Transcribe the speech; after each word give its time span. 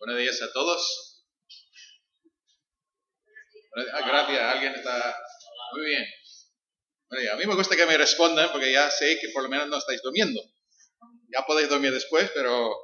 Buenos 0.00 0.18
días 0.18 0.40
a 0.40 0.50
todos. 0.50 1.26
Ah, 3.92 4.00
gracias, 4.00 4.40
alguien 4.40 4.74
está 4.74 5.14
muy 5.74 5.84
bien. 5.84 6.06
a 7.30 7.36
mí 7.36 7.44
me 7.44 7.54
gusta 7.54 7.76
que 7.76 7.84
me 7.84 7.98
respondan 7.98 8.50
porque 8.50 8.72
ya 8.72 8.90
sé 8.90 9.18
que 9.20 9.28
por 9.28 9.42
lo 9.42 9.50
menos 9.50 9.68
no 9.68 9.76
estáis 9.76 10.00
durmiendo. 10.00 10.40
Ya 11.28 11.44
podéis 11.44 11.68
dormir 11.68 11.92
después, 11.92 12.30
pero, 12.34 12.74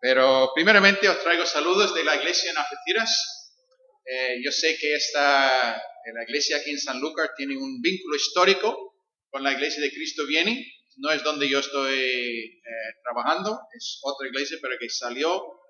pero 0.00 0.50
primeramente 0.54 1.10
os 1.10 1.22
traigo 1.22 1.44
saludos 1.44 1.94
de 1.94 2.04
la 2.04 2.16
iglesia 2.16 2.52
en 2.52 2.56
Algeciras. 2.56 3.60
Eh, 4.06 4.40
yo 4.42 4.50
sé 4.50 4.78
que 4.78 4.94
esta, 4.94 5.76
la 5.76 6.22
iglesia 6.22 6.56
aquí 6.56 6.70
en 6.70 6.80
San 6.80 7.00
Lucas 7.00 7.32
tiene 7.36 7.54
un 7.58 7.82
vínculo 7.82 8.16
histórico 8.16 8.96
con 9.28 9.42
la 9.42 9.52
iglesia 9.52 9.82
de 9.82 9.92
Cristo 9.92 10.24
Viene. 10.26 10.72
No 10.96 11.10
es 11.10 11.22
donde 11.22 11.50
yo 11.50 11.58
estoy 11.58 12.00
eh, 12.00 12.94
trabajando, 13.02 13.60
es 13.76 13.98
otra 14.02 14.26
iglesia, 14.26 14.56
pero 14.62 14.78
que 14.80 14.88
salió 14.88 15.60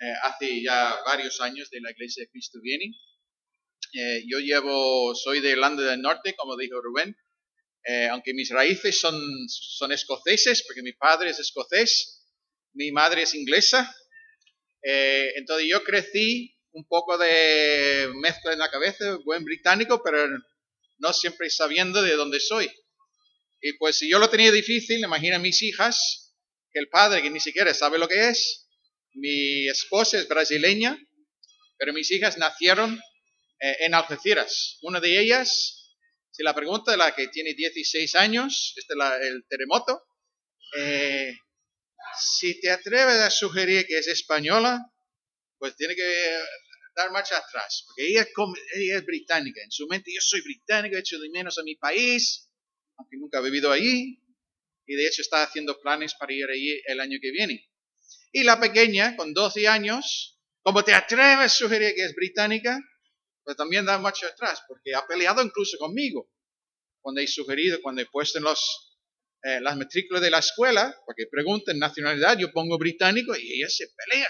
eh, 0.00 0.14
hace 0.22 0.62
ya 0.62 0.96
varios 1.04 1.40
años 1.40 1.70
de 1.70 1.80
la 1.80 1.90
iglesia 1.90 2.22
de 2.22 2.30
Cristo 2.30 2.60
Viene. 2.62 2.94
Eh, 3.94 4.22
yo 4.28 4.38
llevo, 4.38 5.14
soy 5.14 5.40
de 5.40 5.50
Irlanda 5.50 5.82
del 5.82 6.00
Norte, 6.00 6.34
como 6.36 6.56
dijo 6.56 6.80
Rubén, 6.80 7.16
eh, 7.84 8.06
aunque 8.08 8.32
mis 8.32 8.50
raíces 8.50 9.00
son, 9.00 9.20
son 9.48 9.90
escoceses, 9.90 10.62
porque 10.64 10.82
mi 10.82 10.92
padre 10.92 11.30
es 11.30 11.38
escocés, 11.40 12.26
mi 12.74 12.92
madre 12.92 13.22
es 13.22 13.34
inglesa. 13.34 13.92
entonces 14.82 15.66
yo 15.68 15.82
crecí 15.82 16.54
un 16.72 16.86
poco 16.86 17.18
de 17.18 18.08
mezcla 18.20 18.52
en 18.52 18.58
la 18.60 18.70
cabeza, 18.70 19.18
buen 19.24 19.44
británico, 19.44 20.00
pero 20.02 20.28
no 20.98 21.12
siempre 21.12 21.50
sabiendo 21.50 22.02
de 22.02 22.14
dónde 22.14 22.38
soy. 22.40 22.70
Y 23.60 23.72
pues 23.74 23.96
si 23.96 24.08
yo 24.08 24.18
lo 24.20 24.30
tenía 24.30 24.52
difícil, 24.52 25.00
imagina 25.00 25.38
mis 25.40 25.62
hijas, 25.62 26.36
que 26.70 26.78
el 26.78 26.88
padre 26.88 27.22
que 27.22 27.30
ni 27.30 27.40
siquiera 27.40 27.74
sabe 27.74 27.98
lo 27.98 28.06
que 28.06 28.28
es, 28.28 28.67
mi 29.18 29.68
esposa 29.68 30.18
es 30.18 30.28
brasileña, 30.28 30.98
pero 31.76 31.92
mis 31.92 32.10
hijas 32.10 32.38
nacieron 32.38 33.00
eh, 33.60 33.76
en 33.80 33.94
Algeciras. 33.94 34.78
Una 34.82 35.00
de 35.00 35.20
ellas, 35.20 35.96
si 36.30 36.42
la 36.42 36.54
pregunta 36.54 36.96
la 36.96 37.14
que 37.14 37.28
tiene 37.28 37.54
16 37.54 38.14
años, 38.14 38.74
este 38.76 38.94
es 38.94 39.26
el 39.26 39.44
terremoto, 39.48 40.02
eh, 40.76 41.36
si 42.20 42.60
te 42.60 42.70
atreves 42.70 43.16
a 43.16 43.30
sugerir 43.30 43.86
que 43.86 43.98
es 43.98 44.08
española, 44.08 44.80
pues 45.58 45.74
tiene 45.76 45.94
que 45.94 46.38
dar 46.94 47.10
marcha 47.10 47.38
atrás, 47.38 47.84
porque 47.86 48.08
ella 48.08 48.26
ella 48.74 48.96
es 48.96 49.04
británica. 49.04 49.62
En 49.62 49.70
su 49.70 49.86
mente, 49.86 50.12
yo 50.14 50.20
soy 50.20 50.40
británico, 50.42 50.96
he 50.96 51.00
hecho 51.00 51.18
de 51.18 51.30
menos 51.30 51.58
a 51.58 51.62
mi 51.62 51.76
país, 51.76 52.50
aunque 52.96 53.16
nunca 53.16 53.38
he 53.38 53.42
vivido 53.42 53.70
allí, 53.70 54.20
y 54.86 54.94
de 54.94 55.06
hecho 55.06 55.22
está 55.22 55.42
haciendo 55.42 55.80
planes 55.80 56.14
para 56.14 56.32
ir 56.32 56.46
allí 56.46 56.80
el 56.86 57.00
año 57.00 57.18
que 57.20 57.30
viene. 57.30 57.67
Y 58.32 58.44
la 58.44 58.60
pequeña, 58.60 59.16
con 59.16 59.32
12 59.32 59.68
años, 59.68 60.38
como 60.62 60.84
te 60.84 60.94
atreves 60.94 61.46
a 61.46 61.48
sugerir 61.48 61.94
que 61.94 62.04
es 62.04 62.14
británica, 62.14 62.78
pues 63.42 63.56
también 63.56 63.86
da 63.86 63.98
marcha 63.98 64.26
atrás, 64.26 64.62
porque 64.68 64.94
ha 64.94 65.06
peleado 65.06 65.42
incluso 65.42 65.78
conmigo. 65.78 66.30
Cuando 67.00 67.20
he 67.20 67.26
sugerido, 67.26 67.80
cuando 67.80 68.02
he 68.02 68.06
puesto 68.06 68.38
en 68.38 68.44
los, 68.44 68.98
eh, 69.42 69.60
las 69.60 69.76
matrículas 69.76 70.20
de 70.20 70.30
la 70.30 70.40
escuela, 70.40 70.94
porque 71.06 71.26
preguntan 71.26 71.78
nacionalidad, 71.78 72.36
yo 72.36 72.52
pongo 72.52 72.76
británico 72.76 73.34
y 73.34 73.54
ella 73.54 73.70
se 73.70 73.88
pelea. 73.88 74.28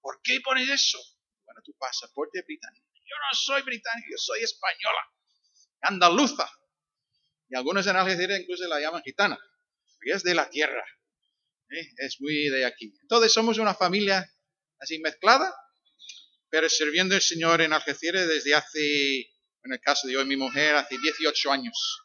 ¿Por 0.00 0.20
qué 0.22 0.40
pones 0.40 0.70
eso? 0.70 0.98
Bueno, 1.44 1.60
tu 1.62 1.74
pasaporte 1.74 2.38
es 2.38 2.46
británico. 2.46 2.86
Yo 2.94 3.16
no 3.16 3.36
soy 3.36 3.62
británico, 3.62 4.08
yo 4.10 4.16
soy 4.16 4.42
española, 4.42 5.00
andaluza. 5.82 6.50
Y 7.50 7.56
algunos 7.56 7.86
en 7.86 7.96
Algeciras 7.96 8.40
incluso 8.40 8.66
la 8.66 8.80
llaman 8.80 9.02
gitana, 9.02 9.38
porque 9.94 10.12
es 10.12 10.22
de 10.22 10.34
la 10.34 10.48
tierra. 10.48 10.84
Es 11.68 12.20
muy 12.20 12.48
de 12.50 12.64
aquí. 12.64 12.94
Entonces 13.02 13.32
somos 13.32 13.58
una 13.58 13.74
familia 13.74 14.24
así 14.78 14.98
mezclada, 14.98 15.52
pero 16.50 16.68
sirviendo 16.68 17.14
al 17.14 17.22
Señor 17.22 17.60
en 17.62 17.72
Algeciras 17.72 18.28
desde 18.28 18.54
hace, 18.54 19.20
en 19.64 19.72
el 19.72 19.80
caso 19.80 20.06
de 20.06 20.16
hoy 20.16 20.24
mi 20.24 20.36
mujer, 20.36 20.76
hace 20.76 20.96
18 20.98 21.50
años 21.50 22.04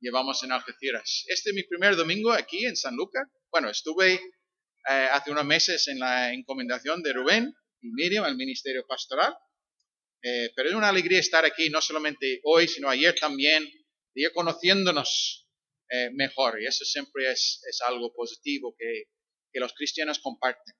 llevamos 0.00 0.42
en 0.42 0.52
Algeciras. 0.52 1.24
Este 1.26 1.50
es 1.50 1.56
mi 1.56 1.64
primer 1.64 1.96
domingo 1.96 2.32
aquí 2.32 2.64
en 2.64 2.76
San 2.76 2.94
Lucas. 2.94 3.26
Bueno, 3.50 3.70
estuve 3.70 4.14
eh, 4.14 5.08
hace 5.10 5.30
unos 5.30 5.44
meses 5.44 5.88
en 5.88 5.98
la 5.98 6.32
encomendación 6.32 7.02
de 7.02 7.12
Rubén 7.12 7.54
y 7.80 7.88
Miriam 7.90 8.24
al 8.24 8.36
ministerio 8.36 8.86
pastoral. 8.86 9.34
Eh, 10.22 10.52
pero 10.54 10.68
es 10.68 10.74
una 10.74 10.88
alegría 10.88 11.20
estar 11.20 11.44
aquí, 11.44 11.70
no 11.70 11.80
solamente 11.80 12.40
hoy, 12.44 12.66
sino 12.68 12.88
ayer 12.88 13.14
también, 13.14 13.68
ir 14.14 14.32
conociéndonos 14.32 15.47
eh, 15.90 16.10
mejor. 16.12 16.60
Y 16.60 16.66
eso 16.66 16.84
siempre 16.84 17.30
es, 17.30 17.62
es 17.68 17.80
algo 17.82 18.12
positivo 18.14 18.74
que, 18.78 19.04
que, 19.52 19.60
los 19.60 19.72
cristianos 19.72 20.18
comparten. 20.18 20.74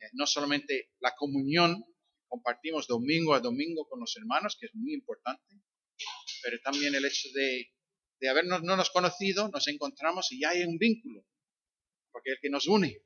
Eh, 0.00 0.08
no 0.12 0.26
solamente 0.26 0.90
la 1.00 1.14
comunión, 1.14 1.84
compartimos 2.28 2.86
domingo 2.86 3.34
a 3.34 3.40
domingo 3.40 3.86
con 3.88 4.00
los 4.00 4.16
hermanos, 4.16 4.56
que 4.58 4.66
es 4.66 4.74
muy 4.74 4.94
importante, 4.94 5.44
pero 6.42 6.58
también 6.64 6.94
el 6.94 7.04
hecho 7.04 7.28
de, 7.34 7.70
de 8.20 8.28
habernos 8.28 8.62
no 8.62 8.76
nos 8.76 8.90
conocido, 8.90 9.48
nos 9.48 9.68
encontramos 9.68 10.32
y 10.32 10.44
hay 10.44 10.62
un 10.64 10.78
vínculo, 10.78 11.26
porque 12.10 12.30
el 12.30 12.38
que 12.40 12.50
nos 12.50 12.66
une 12.66 13.02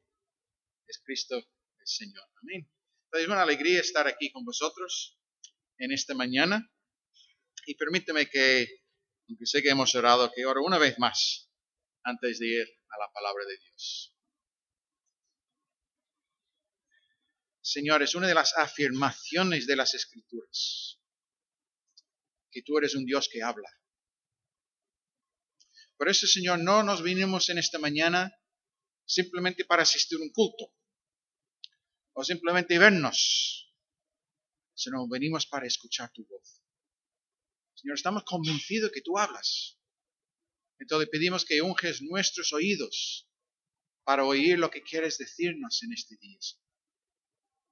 es 0.87 1.03
Cristo 1.05 1.37
el 1.37 1.87
Señor. 1.87 2.25
Amén. 2.43 2.71
Entonces 3.07 3.25
es 3.25 3.29
una 3.29 3.43
alegría 3.43 3.81
estar 3.81 4.07
aquí 4.07 4.31
con 4.31 4.45
vosotros 4.45 5.19
en 5.79 5.93
esta 5.93 6.15
mañana 6.15 6.71
y 7.67 7.75
permíteme 7.75 8.29
que 8.29 8.67
aunque 9.29 9.47
sé 9.47 9.63
que 9.63 9.71
hemos 9.71 9.95
orado, 9.95 10.31
que 10.35 10.47
oro 10.47 10.63
una 10.65 10.79
vez 10.79 10.99
más 10.99 11.51
antes 12.05 12.39
de 12.39 12.47
ir 12.47 12.67
a 12.89 12.99
la 12.99 13.13
palabra 13.13 13.45
de 13.45 13.59
Dios. 13.59 14.15
Señor, 17.61 18.03
es 18.03 18.15
una 18.15 18.29
de 18.29 18.35
las 18.35 18.57
afirmaciones 18.57 19.67
de 19.67 19.75
las 19.75 19.93
escrituras, 19.95 21.01
que 22.51 22.63
tú 22.63 22.79
eres 22.79 22.95
un 22.95 23.05
Dios 23.05 23.29
que 23.31 23.43
habla. 23.43 23.69
Por 25.97 26.09
eso, 26.09 26.27
Señor, 26.27 26.61
no 26.61 26.83
nos 26.83 27.03
vinimos 27.03 27.49
en 27.49 27.59
esta 27.59 27.79
mañana 27.79 28.33
simplemente 29.05 29.65
para 29.65 29.83
asistir 29.83 30.19
a 30.19 30.23
un 30.23 30.31
culto 30.31 30.73
o 32.13 32.23
simplemente 32.23 32.79
vernos, 32.79 33.75
sino 34.75 35.09
venimos 35.09 35.47
para 35.47 35.67
escuchar 35.67 36.13
tu 36.13 36.25
voz. 36.27 36.66
Señor, 37.77 37.97
estamos 37.97 38.25
convencidos 38.25 38.91
que 38.91 39.03
tú 39.03 39.19
hablas. 39.19 39.79
Entonces 40.79 41.09
pedimos 41.11 41.45
que 41.45 41.63
unges 41.63 42.03
nuestros 42.03 42.53
oídos 42.53 43.29
para 44.05 44.25
oír 44.25 44.59
lo 44.59 44.71
que 44.71 44.83
quieres 44.83 45.19
decirnos 45.19 45.83
en 45.83 45.93
este 45.93 46.17
día. 46.17 46.39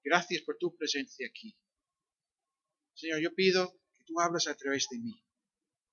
Gracias 0.02 0.42
por 0.42 0.58
tu 0.58 0.76
presencia 0.76 1.26
aquí. 1.26 1.56
Señor, 2.94 3.20
yo 3.20 3.34
pido 3.34 3.80
que 3.96 4.04
tú 4.04 4.20
hables 4.20 4.46
a 4.46 4.56
través 4.56 4.86
de 4.90 4.98
mí. 4.98 5.14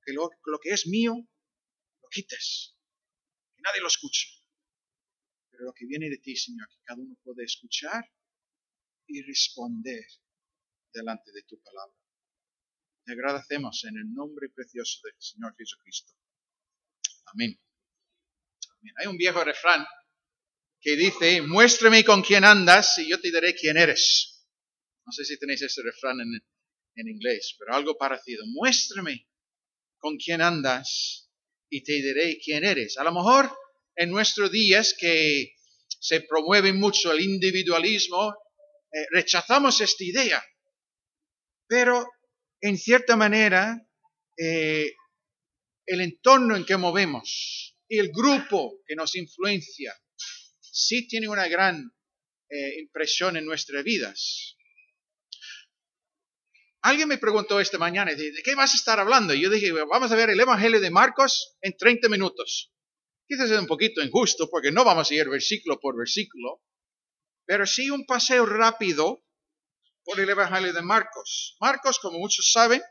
Que 0.03 0.13
lo, 0.13 0.29
que 0.61 0.69
es 0.69 0.87
mío, 0.87 1.13
lo 2.01 2.09
quites. 2.09 2.75
Que 3.55 3.61
nadie 3.61 3.81
lo 3.81 3.87
escuche. 3.87 4.27
Pero 5.51 5.65
lo 5.65 5.73
que 5.73 5.85
viene 5.85 6.09
de 6.09 6.17
ti, 6.17 6.35
Señor, 6.35 6.67
que 6.69 6.81
cada 6.83 7.01
uno 7.01 7.15
puede 7.23 7.45
escuchar 7.45 8.11
y 9.07 9.21
responder 9.21 10.05
delante 10.91 11.31
de 11.31 11.43
tu 11.43 11.61
palabra. 11.61 12.00
Te 13.05 13.13
agradecemos 13.13 13.83
en 13.85 13.97
el 13.97 14.13
nombre 14.13 14.49
precioso 14.49 14.99
del 15.03 15.15
Señor 15.17 15.55
Jesucristo. 15.57 16.13
Amén. 17.33 17.59
Hay 18.97 19.07
un 19.07 19.17
viejo 19.17 19.43
refrán 19.43 19.85
que 20.79 20.95
dice, 20.95 21.41
muéstrame 21.41 22.03
con 22.03 22.21
quién 22.21 22.43
andas 22.43 22.97
y 22.99 23.09
yo 23.09 23.19
te 23.19 23.31
diré 23.31 23.55
quién 23.55 23.77
eres. 23.77 24.45
No 25.05 25.11
sé 25.11 25.25
si 25.25 25.37
tenéis 25.37 25.61
ese 25.61 25.81
refrán 25.83 26.19
en, 26.21 26.41
en 26.95 27.07
inglés, 27.07 27.55
pero 27.59 27.75
algo 27.75 27.97
parecido. 27.97 28.43
Muéstrame 28.47 29.27
con 29.97 30.17
quién 30.17 30.41
andas 30.41 31.29
y 31.69 31.83
te 31.83 31.93
diré 31.93 32.39
quién 32.43 32.65
eres. 32.65 32.97
A 32.97 33.03
lo 33.03 33.13
mejor 33.13 33.51
en 33.95 34.09
nuestros 34.09 34.51
días 34.51 34.95
que 34.97 35.53
se 35.99 36.21
promueve 36.21 36.73
mucho 36.73 37.11
el 37.11 37.21
individualismo, 37.21 38.35
eh, 38.91 39.05
rechazamos 39.11 39.79
esta 39.81 40.03
idea. 40.03 40.43
Pero 41.67 42.07
en 42.61 42.77
cierta 42.77 43.15
manera, 43.15 43.85
eh, 44.37 44.93
el 45.85 46.01
entorno 46.01 46.55
en 46.55 46.65
que 46.65 46.77
movemos 46.77 47.75
y 47.87 47.97
el 47.99 48.11
grupo 48.11 48.79
que 48.85 48.95
nos 48.95 49.15
influencia 49.15 49.93
sí 50.59 51.07
tiene 51.07 51.27
una 51.27 51.47
gran 51.47 51.91
eh, 52.49 52.79
impresión 52.79 53.35
en 53.35 53.45
nuestras 53.45 53.83
vidas. 53.83 54.55
Alguien 56.83 57.07
me 57.07 57.17
preguntó 57.17 57.59
esta 57.59 57.77
mañana, 57.77 58.15
¿de 58.15 58.41
qué 58.43 58.55
vas 58.55 58.73
a 58.73 58.77
estar 58.77 58.99
hablando? 58.99 59.33
Y 59.33 59.41
yo 59.41 59.49
dije, 59.49 59.71
vamos 59.71 60.11
a 60.11 60.15
ver 60.15 60.31
el 60.31 60.39
Evangelio 60.39 60.79
de 60.79 60.89
Marcos 60.89 61.55
en 61.61 61.77
30 61.77 62.09
minutos. 62.09 62.71
Quizás 63.27 63.51
es 63.51 63.59
un 63.59 63.67
poquito 63.67 64.01
injusto 64.01 64.49
porque 64.49 64.71
no 64.71 64.83
vamos 64.83 65.09
a 65.09 65.13
ir 65.13 65.29
versículo 65.29 65.79
por 65.79 65.95
versículo, 65.95 66.63
pero 67.45 67.67
sí 67.67 67.89
un 67.89 68.05
paseo 68.05 68.45
rápido 68.45 69.23
por 70.03 70.19
el 70.19 70.29
Evangelio 70.29 70.73
de 70.73 70.81
Marcos. 70.81 71.55
Marcos, 71.59 71.99
como 71.99 72.19
muchos 72.19 72.51
saben, 72.51 72.81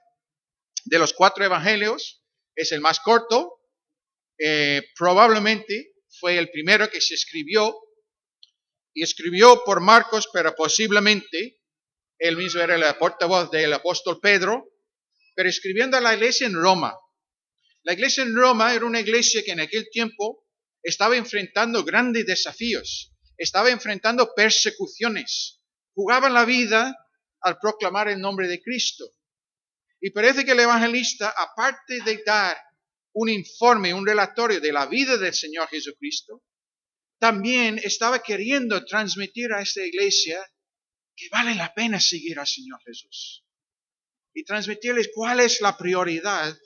de 0.84 0.98
los 0.98 1.12
cuatro 1.12 1.44
evangelios, 1.44 2.22
es 2.54 2.72
el 2.72 2.80
más 2.80 3.00
corto. 3.00 3.60
Eh, 4.38 4.82
probablemente 4.96 5.94
fue 6.18 6.38
el 6.38 6.50
primero 6.50 6.90
que 6.90 7.00
se 7.00 7.14
escribió 7.14 7.76
y 8.94 9.02
escribió 9.02 9.62
por 9.64 9.80
Marcos, 9.80 10.28
pero 10.32 10.54
posiblemente 10.54 11.60
él 12.18 12.36
mismo 12.36 12.60
era 12.60 12.74
el 12.74 12.96
portavoz 12.96 13.50
del 13.50 13.72
apóstol 13.72 14.20
Pedro, 14.20 14.66
pero 15.34 15.48
escribiendo 15.48 15.96
a 15.96 16.00
la 16.00 16.14
iglesia 16.14 16.46
en 16.46 16.54
Roma. 16.54 16.94
La 17.82 17.94
iglesia 17.94 18.22
en 18.24 18.34
Roma 18.34 18.74
era 18.74 18.84
una 18.84 19.00
iglesia 19.00 19.42
que 19.42 19.52
en 19.52 19.60
aquel 19.60 19.88
tiempo 19.90 20.46
estaba 20.82 21.16
enfrentando 21.16 21.84
grandes 21.84 22.26
desafíos, 22.26 23.12
estaba 23.38 23.70
enfrentando 23.70 24.34
persecuciones, 24.34 25.59
jugaban 26.00 26.32
la 26.32 26.46
vida 26.46 26.96
al 27.42 27.58
proclamar 27.58 28.08
el 28.08 28.18
nombre 28.18 28.48
de 28.48 28.62
Cristo. 28.62 29.04
Y 30.00 30.10
parece 30.10 30.46
que 30.46 30.52
el 30.52 30.60
evangelista, 30.60 31.34
aparte 31.36 32.00
de 32.00 32.22
dar 32.24 32.56
un 33.12 33.28
informe, 33.28 33.92
un 33.92 34.06
relatorio 34.06 34.60
de 34.60 34.72
la 34.72 34.86
vida 34.86 35.18
del 35.18 35.34
Señor 35.34 35.68
Jesucristo, 35.68 36.42
también 37.18 37.78
estaba 37.84 38.22
queriendo 38.22 38.82
transmitir 38.86 39.52
a 39.52 39.60
esta 39.60 39.84
iglesia 39.84 40.40
que 41.14 41.28
vale 41.30 41.54
la 41.54 41.74
pena 41.74 42.00
seguir 42.00 42.38
al 42.38 42.46
Señor 42.46 42.80
Jesús. 42.86 43.44
Y 44.32 44.42
transmitirles 44.44 45.10
cuál 45.14 45.40
es 45.40 45.60
la 45.60 45.76
prioridad 45.76 46.56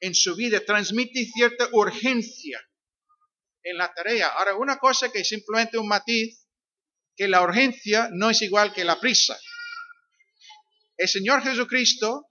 en 0.00 0.16
su 0.16 0.34
vida. 0.34 0.64
Transmite 0.64 1.24
cierta 1.26 1.68
urgencia 1.70 2.60
en 3.62 3.76
la 3.76 3.94
tarea. 3.94 4.30
Ahora, 4.30 4.56
una 4.56 4.78
cosa 4.78 5.12
que 5.12 5.20
es 5.20 5.28
simplemente 5.28 5.78
un 5.78 5.86
matiz, 5.86 6.41
que 7.16 7.28
la 7.28 7.42
urgencia 7.42 8.08
no 8.12 8.30
es 8.30 8.42
igual 8.42 8.72
que 8.72 8.84
la 8.84 9.00
prisa. 9.00 9.38
El 10.96 11.08
Señor 11.08 11.42
Jesucristo 11.42 12.28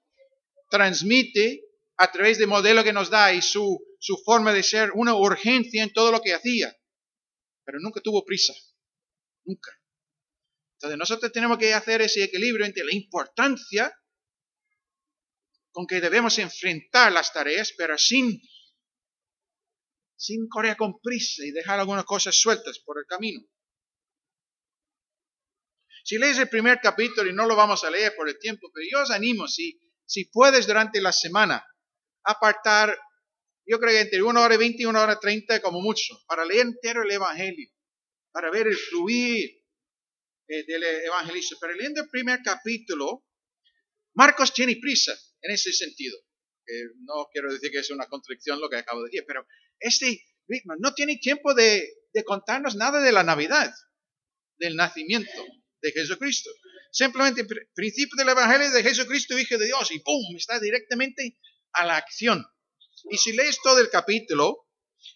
transmite 0.70 1.62
a 1.98 2.12
través 2.12 2.38
del 2.38 2.48
modelo 2.48 2.84
que 2.84 2.94
nos 2.94 3.10
da 3.10 3.34
y 3.34 3.42
su, 3.42 3.80
su 4.00 4.18
forma 4.26 4.54
de 4.54 4.64
ser 4.64 4.92
una 4.96 5.14
urgencia 5.14 5.84
en 5.84 5.94
todo 5.94 6.12
lo 6.12 6.22
que 6.22 6.34
hacía, 6.34 6.76
pero 7.64 7.80
nunca 7.80 8.02
tuvo 8.02 8.26
prisa, 8.26 8.54
nunca. 9.44 9.72
Entonces 10.76 10.98
nosotros 10.98 11.32
tenemos 11.32 11.60
que 11.60 11.74
hacer 11.74 12.02
ese 12.02 12.24
equilibrio 12.24 12.66
entre 12.66 12.84
la 12.84 12.96
importancia 12.96 13.94
con 15.72 15.86
que 15.86 16.02
debemos 16.02 16.38
enfrentar 16.40 17.12
las 17.12 17.32
tareas, 17.32 17.74
pero 17.78 17.98
sin, 17.98 18.42
sin 20.16 20.48
correr 20.48 20.76
con 20.76 21.00
prisa 21.00 21.46
y 21.46 21.52
dejar 21.52 21.80
algunas 21.80 22.06
cosas 22.06 22.36
sueltas 22.36 22.80
por 22.80 22.98
el 22.98 23.06
camino. 23.06 23.42
Si 26.04 26.18
lees 26.18 26.38
el 26.40 26.50
primer 26.50 26.80
capítulo, 26.82 27.30
y 27.30 27.34
no 27.34 27.46
lo 27.46 27.56
vamos 27.56 27.84
a 27.84 27.92
leer 27.92 28.16
por 28.16 28.28
el 28.28 28.40
tiempo, 28.40 28.72
pero 28.74 28.88
yo 28.92 29.04
os 29.04 29.12
animo, 29.12 29.48
si, 29.48 29.80
puedes 30.32 30.68
durante 30.68 31.00
la 31.00 31.12
semana, 31.12 31.66
apartar, 32.24 32.98
yo 33.66 33.80
creo 33.80 33.92
que 33.92 34.02
entre 34.02 34.22
una 34.22 34.42
hora 34.42 34.56
y 34.56 34.58
veinte 34.58 34.84
y 34.84 34.86
una 34.86 35.02
hora 35.02 35.20
treinta 35.20 35.62
como 35.62 35.82
mucho, 35.82 36.16
para 36.28 36.44
leer 36.44 36.62
entero 36.62 37.04
el 37.04 37.12
Evangelio, 37.12 37.70
para 38.32 38.50
ver 38.50 38.68
el 38.68 38.76
fluir 38.76 39.64
eh, 40.48 40.64
del 40.66 40.84
evangelista. 40.84 41.56
Pero 41.60 41.74
leyendo 41.74 42.02
el 42.02 42.10
primer 42.10 42.40
capítulo, 42.44 43.26
Marcos 44.14 44.54
tiene 44.54 44.78
prisa 44.78 45.18
en 45.42 45.52
ese 45.52 45.72
sentido. 45.72 46.18
no 47.06 47.28
quiero 47.32 47.52
decir 47.52 47.72
que 47.72 47.80
es 47.80 47.90
una 47.92 48.08
contradicción 48.08 48.60
lo 48.60 48.70
que 48.70 48.78
acabo 48.78 49.02
de 49.02 49.10
decir, 49.10 49.24
pero 49.28 49.46
este 49.80 50.24
ritmo 50.48 50.74
no 50.80 50.94
tiene 50.94 51.18
tiempo 51.18 51.54
de 51.54 51.94
contarnos 52.26 52.76
nada 52.76 53.02
de 53.02 53.12
la 53.12 53.24
Navidad, 53.24 53.72
del 54.58 54.76
nacimiento 54.76 55.44
de 55.82 55.92
Jesucristo. 55.92 56.50
Simplemente 56.92 57.46
principio 57.74 58.16
del 58.18 58.30
Evangelio 58.30 58.70
de 58.72 58.84
Jesucristo, 58.84 59.38
Hijo 59.38 59.58
de 59.58 59.66
Dios, 59.66 59.92
y 59.92 60.00
¡pum! 60.00 60.36
Está 60.36 60.60
directamente 60.60 61.38
a 61.74 61.86
la 61.86 61.98
acción. 61.98 62.46
Y 63.10 63.18
si 63.18 63.32
lees 63.34 63.60
todo 63.64 63.80
el 63.80 63.90
capítulo, 63.90 64.68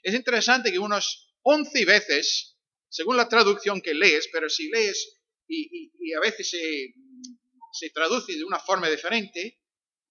es 0.01 0.13
interesante 0.13 0.71
que 0.71 0.79
unos 0.79 1.35
11 1.43 1.85
veces, 1.85 2.57
según 2.89 3.17
la 3.17 3.29
traducción 3.29 3.81
que 3.81 3.93
lees, 3.93 4.29
pero 4.31 4.49
si 4.49 4.69
lees 4.69 5.19
y, 5.47 6.13
a 6.13 6.19
veces 6.21 6.49
se, 6.49 6.93
se 7.73 7.89
traduce 7.91 8.35
de 8.35 8.43
una 8.43 8.59
forma 8.59 8.89
diferente, 8.89 9.59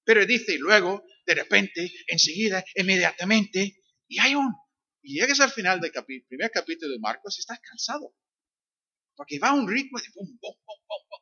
pero 0.04 0.24
dice 0.26 0.58
luego, 0.58 1.04
de 1.26 1.34
repente, 1.34 1.90
enseguida, 2.06 2.64
inmediatamente, 2.74 3.82
y 4.06 4.18
hay 4.20 4.34
un... 4.34 4.54
Y 5.02 5.20
llegas 5.20 5.40
al 5.40 5.50
final 5.50 5.80
del 5.80 5.92
primer 6.26 6.50
capítulo 6.50 6.92
de 6.92 6.98
Marcos, 6.98 7.38
estás 7.38 7.58
cansado. 7.60 8.14
Porque 9.16 9.38
va 9.38 9.49
a 9.49 9.55
un 9.55 9.69
ritmo 9.69 9.99
de 9.99 10.11
pum, 10.11 10.26
pum, 10.26 10.55
pum, 10.64 10.76
pum. 10.87 11.20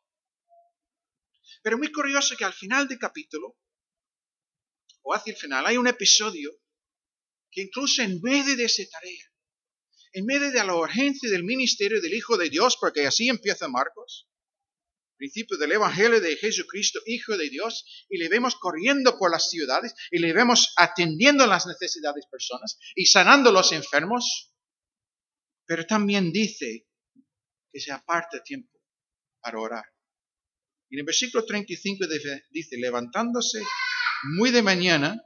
Pero 1.62 1.78
muy 1.78 1.92
curioso 1.92 2.36
que 2.36 2.44
al 2.44 2.52
final 2.52 2.88
del 2.88 2.98
capítulo, 2.98 3.56
o 5.02 5.14
hacia 5.14 5.32
el 5.32 5.38
final, 5.38 5.66
hay 5.66 5.76
un 5.76 5.86
episodio 5.86 6.50
que 7.50 7.62
incluso 7.62 8.02
en 8.02 8.20
medio 8.20 8.56
de 8.56 8.64
esa 8.64 8.82
tarea, 8.90 9.24
en 10.12 10.26
medio 10.26 10.50
de 10.50 10.64
la 10.64 10.74
urgencia 10.74 11.30
del 11.30 11.44
ministerio 11.44 12.00
del 12.00 12.14
Hijo 12.14 12.36
de 12.36 12.50
Dios, 12.50 12.76
porque 12.80 13.06
así 13.06 13.28
empieza 13.28 13.68
Marcos, 13.68 14.28
principio 15.16 15.56
del 15.56 15.72
Evangelio 15.72 16.20
de 16.20 16.36
Jesucristo, 16.36 17.00
Hijo 17.06 17.36
de 17.36 17.48
Dios, 17.48 17.86
y 18.08 18.18
le 18.18 18.28
vemos 18.28 18.56
corriendo 18.56 19.16
por 19.18 19.30
las 19.30 19.50
ciudades, 19.50 19.94
y 20.10 20.18
le 20.18 20.32
vemos 20.32 20.72
atendiendo 20.76 21.46
las 21.46 21.66
necesidades 21.66 22.24
de 22.24 22.30
personas 22.30 22.78
y 22.96 23.06
sanando 23.06 23.52
los 23.52 23.70
enfermos, 23.72 24.52
pero 25.64 25.86
también 25.86 26.32
dice 26.32 26.86
que 27.72 27.80
se 27.80 27.90
aparta 27.90 28.42
tiempo 28.42 28.78
para 29.40 29.58
orar. 29.58 29.84
Y 30.90 30.96
en 30.96 31.00
el 31.00 31.06
versículo 31.06 31.44
35 31.44 32.04
dice, 32.50 32.76
levantándose 32.76 33.62
muy 34.36 34.50
de 34.50 34.62
mañana, 34.62 35.20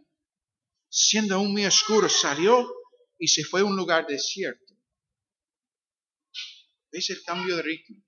siendo 0.88 1.34
aún 1.34 1.52
muy 1.52 1.66
oscuro, 1.66 2.08
salió 2.08 2.66
y 3.18 3.28
se 3.28 3.42
fue 3.44 3.60
a 3.60 3.64
un 3.64 3.76
lugar 3.76 4.06
desierto. 4.06 4.74
¿Ves 6.92 7.10
el 7.10 7.22
cambio 7.24 7.56
de 7.56 7.62
ritmo? 7.62 8.02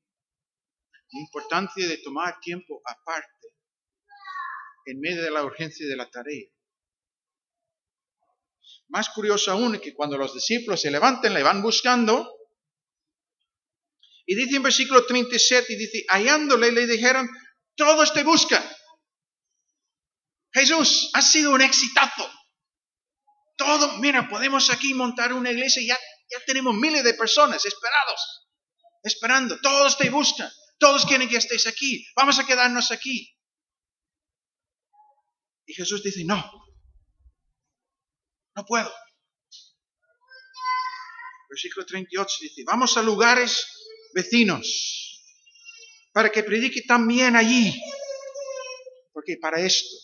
La 1.11 1.21
importancia 1.21 1.89
de 1.89 1.99
tomar 1.99 2.39
tiempo 2.41 2.81
aparte 2.85 3.49
en 4.87 5.01
medio 5.01 5.23
de 5.23 5.31
la 5.31 5.45
urgencia 5.45 5.87
de 5.87 5.97
la 5.97 6.09
tarea. 6.11 6.49
Más 8.89 9.11
curioso 9.11 9.51
aún 9.53 9.75
es 9.75 9.81
que 9.81 9.95
cuando 9.95 10.17
los 10.17 10.33
discípulos 10.33 10.81
se 10.81 10.91
levantan, 10.91 11.35
le 11.35 11.43
van 11.43 11.61
buscando, 11.61 12.38
y 14.31 14.35
dice 14.35 14.57
en 14.57 14.63
versículo 14.63 15.07
37, 15.07 15.73
y 15.73 15.77
dice, 15.77 16.05
hallándole 16.07 16.71
le 16.71 16.87
dijeron, 16.87 17.27
todos 17.75 18.13
te 18.13 18.23
buscan. 18.25 18.63
Jesús, 20.53 21.11
ha 21.15 21.23
sido 21.23 21.53
un 21.53 21.63
exitazo. 21.63 22.31
Todo, 23.57 23.97
mira, 24.01 24.29
podemos 24.29 24.69
aquí 24.69 24.93
montar 24.93 25.33
una 25.33 25.51
iglesia 25.51 25.83
ya, 25.83 25.99
ya 26.31 26.45
tenemos 26.45 26.75
miles 26.75 27.05
de 27.05 27.15
personas 27.15 27.65
esperados, 27.65 28.51
esperando. 29.03 29.59
Todos 29.63 29.97
te 29.97 30.11
buscan. 30.11 30.51
Todos 30.79 31.07
quieren 31.07 31.27
que 31.31 31.39
estés 31.39 31.67
aquí. 31.67 32.07
Vamos 32.15 32.39
a 32.39 32.45
quedarnos 32.45 32.91
aquí. 32.91 33.35
Y 35.65 35.73
Jesús 35.73 36.03
dice, 36.03 36.23
no, 36.27 36.45
no 38.55 38.65
puedo. 38.67 38.93
Versículo 41.49 41.87
38 41.87 42.37
dice, 42.43 42.63
vamos 42.67 42.95
a 42.99 43.03
lugares 43.03 43.67
vecinos, 44.15 45.23
para 46.13 46.31
que 46.31 46.43
predique 46.43 46.83
también 46.83 47.37
allí, 47.37 47.75
porque 49.13 49.37
para 49.37 49.61
esto 49.61 49.95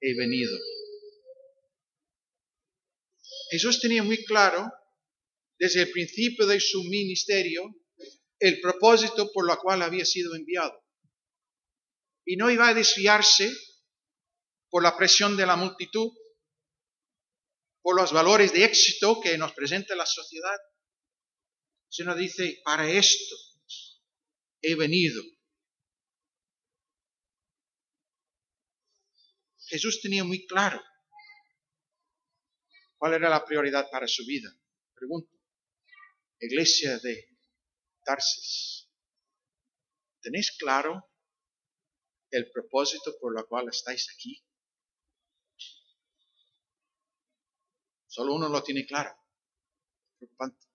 he 0.00 0.14
venido. 0.14 0.56
Jesús 3.50 3.80
tenía 3.80 4.02
muy 4.02 4.24
claro 4.24 4.70
desde 5.58 5.82
el 5.82 5.90
principio 5.90 6.46
de 6.46 6.60
su 6.60 6.82
ministerio 6.84 7.74
el 8.38 8.60
propósito 8.60 9.30
por 9.32 9.46
lo 9.46 9.56
cual 9.58 9.82
había 9.82 10.04
sido 10.04 10.34
enviado. 10.34 10.84
Y 12.26 12.36
no 12.36 12.50
iba 12.50 12.68
a 12.68 12.74
desviarse 12.74 13.50
por 14.68 14.82
la 14.82 14.96
presión 14.96 15.36
de 15.36 15.46
la 15.46 15.56
multitud, 15.56 16.10
por 17.80 17.96
los 17.96 18.12
valores 18.12 18.52
de 18.52 18.64
éxito 18.64 19.20
que 19.20 19.38
nos 19.38 19.52
presenta 19.52 19.94
la 19.94 20.06
sociedad, 20.06 20.58
sino 21.94 22.12
dice, 22.16 22.60
para 22.64 22.90
esto 22.90 23.36
he 24.60 24.74
venido. 24.74 25.22
Jesús 29.68 30.00
tenía 30.02 30.24
muy 30.24 30.44
claro 30.44 30.82
cuál 32.96 33.14
era 33.14 33.28
la 33.28 33.44
prioridad 33.44 33.88
para 33.92 34.08
su 34.08 34.26
vida. 34.26 34.50
Pregunto, 34.92 35.30
iglesia 36.40 36.98
de 36.98 37.28
Tarsis, 38.02 38.90
¿tenéis 40.20 40.50
claro 40.58 41.08
el 42.30 42.50
propósito 42.50 43.16
por 43.20 43.32
lo 43.32 43.46
cual 43.46 43.68
estáis 43.68 44.10
aquí? 44.12 44.44
Solo 48.08 48.34
uno 48.34 48.48
lo 48.48 48.64
tiene 48.64 48.84
claro. 48.84 49.16
Preocupante. 50.18 50.73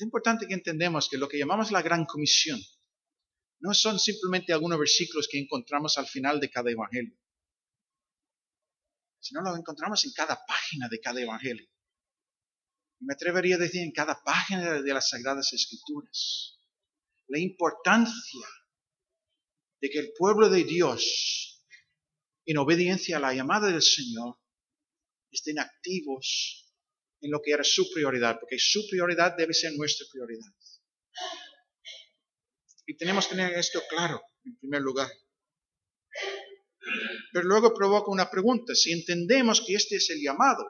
Es 0.00 0.04
importante 0.04 0.46
que 0.46 0.54
entendamos 0.54 1.10
que 1.10 1.18
lo 1.18 1.28
que 1.28 1.36
llamamos 1.36 1.70
la 1.70 1.82
gran 1.82 2.06
comisión 2.06 2.58
no 3.58 3.74
son 3.74 3.98
simplemente 3.98 4.50
algunos 4.50 4.78
versículos 4.78 5.28
que 5.30 5.38
encontramos 5.38 5.98
al 5.98 6.06
final 6.06 6.40
de 6.40 6.48
cada 6.48 6.70
evangelio, 6.70 7.14
sino 9.18 9.42
lo 9.42 9.54
encontramos 9.54 10.02
en 10.06 10.12
cada 10.12 10.42
página 10.46 10.88
de 10.88 11.00
cada 11.00 11.20
evangelio. 11.20 11.68
me 13.00 13.12
atrevería 13.12 13.56
a 13.56 13.58
decir 13.58 13.82
en 13.82 13.92
cada 13.92 14.18
página 14.24 14.80
de 14.80 14.94
las 14.94 15.10
Sagradas 15.10 15.52
Escrituras, 15.52 16.58
la 17.26 17.38
importancia 17.38 18.46
de 19.82 19.90
que 19.90 19.98
el 19.98 20.12
pueblo 20.16 20.48
de 20.48 20.64
Dios, 20.64 21.62
en 22.46 22.56
obediencia 22.56 23.18
a 23.18 23.20
la 23.20 23.34
llamada 23.34 23.70
del 23.70 23.82
Señor, 23.82 24.38
estén 25.30 25.58
activos 25.58 26.69
en 27.20 27.30
lo 27.30 27.40
que 27.42 27.52
era 27.52 27.64
su 27.64 27.90
prioridad, 27.92 28.38
porque 28.40 28.58
su 28.58 28.86
prioridad 28.88 29.36
debe 29.36 29.52
ser 29.52 29.72
nuestra 29.76 30.06
prioridad. 30.10 30.50
Y 32.86 32.96
tenemos 32.96 33.26
que 33.26 33.36
tener 33.36 33.52
esto 33.58 33.80
claro, 33.88 34.22
en 34.44 34.58
primer 34.58 34.82
lugar. 34.82 35.10
Pero 37.32 37.46
luego 37.46 37.74
provoca 37.74 38.10
una 38.10 38.30
pregunta. 38.30 38.74
Si 38.74 38.92
entendemos 38.92 39.62
que 39.64 39.74
este 39.74 39.96
es 39.96 40.10
el 40.10 40.20
llamado 40.20 40.66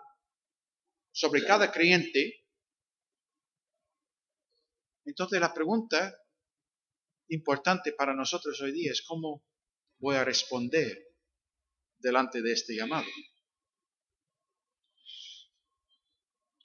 sobre 1.13 1.45
cada 1.45 1.73
creyente, 1.73 2.45
entonces 5.05 5.41
la 5.41 5.55
pregunta 5.55 6.15
importante 7.29 7.93
para 7.93 8.15
nosotros 8.15 8.61
hoy 8.61 8.73
día 8.73 8.93
es 8.93 9.03
cómo 9.03 9.47
voy 9.99 10.17
a 10.17 10.25
responder 10.25 10.99
delante 11.99 12.43
de 12.43 12.53
este 12.53 12.75
llamado. 12.75 13.07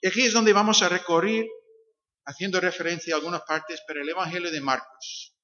Aquí 0.06 0.22
es 0.22 0.32
donde 0.32 0.52
vamos 0.52 0.82
a 0.82 0.88
recorrer, 0.88 1.46
haciendo 2.24 2.60
referencia 2.60 3.14
a 3.14 3.18
algunas 3.18 3.42
partes, 3.42 3.80
pero 3.86 4.02
el 4.02 4.08
Evangelio 4.08 4.50
de 4.50 4.60
Marcos. 4.60 5.34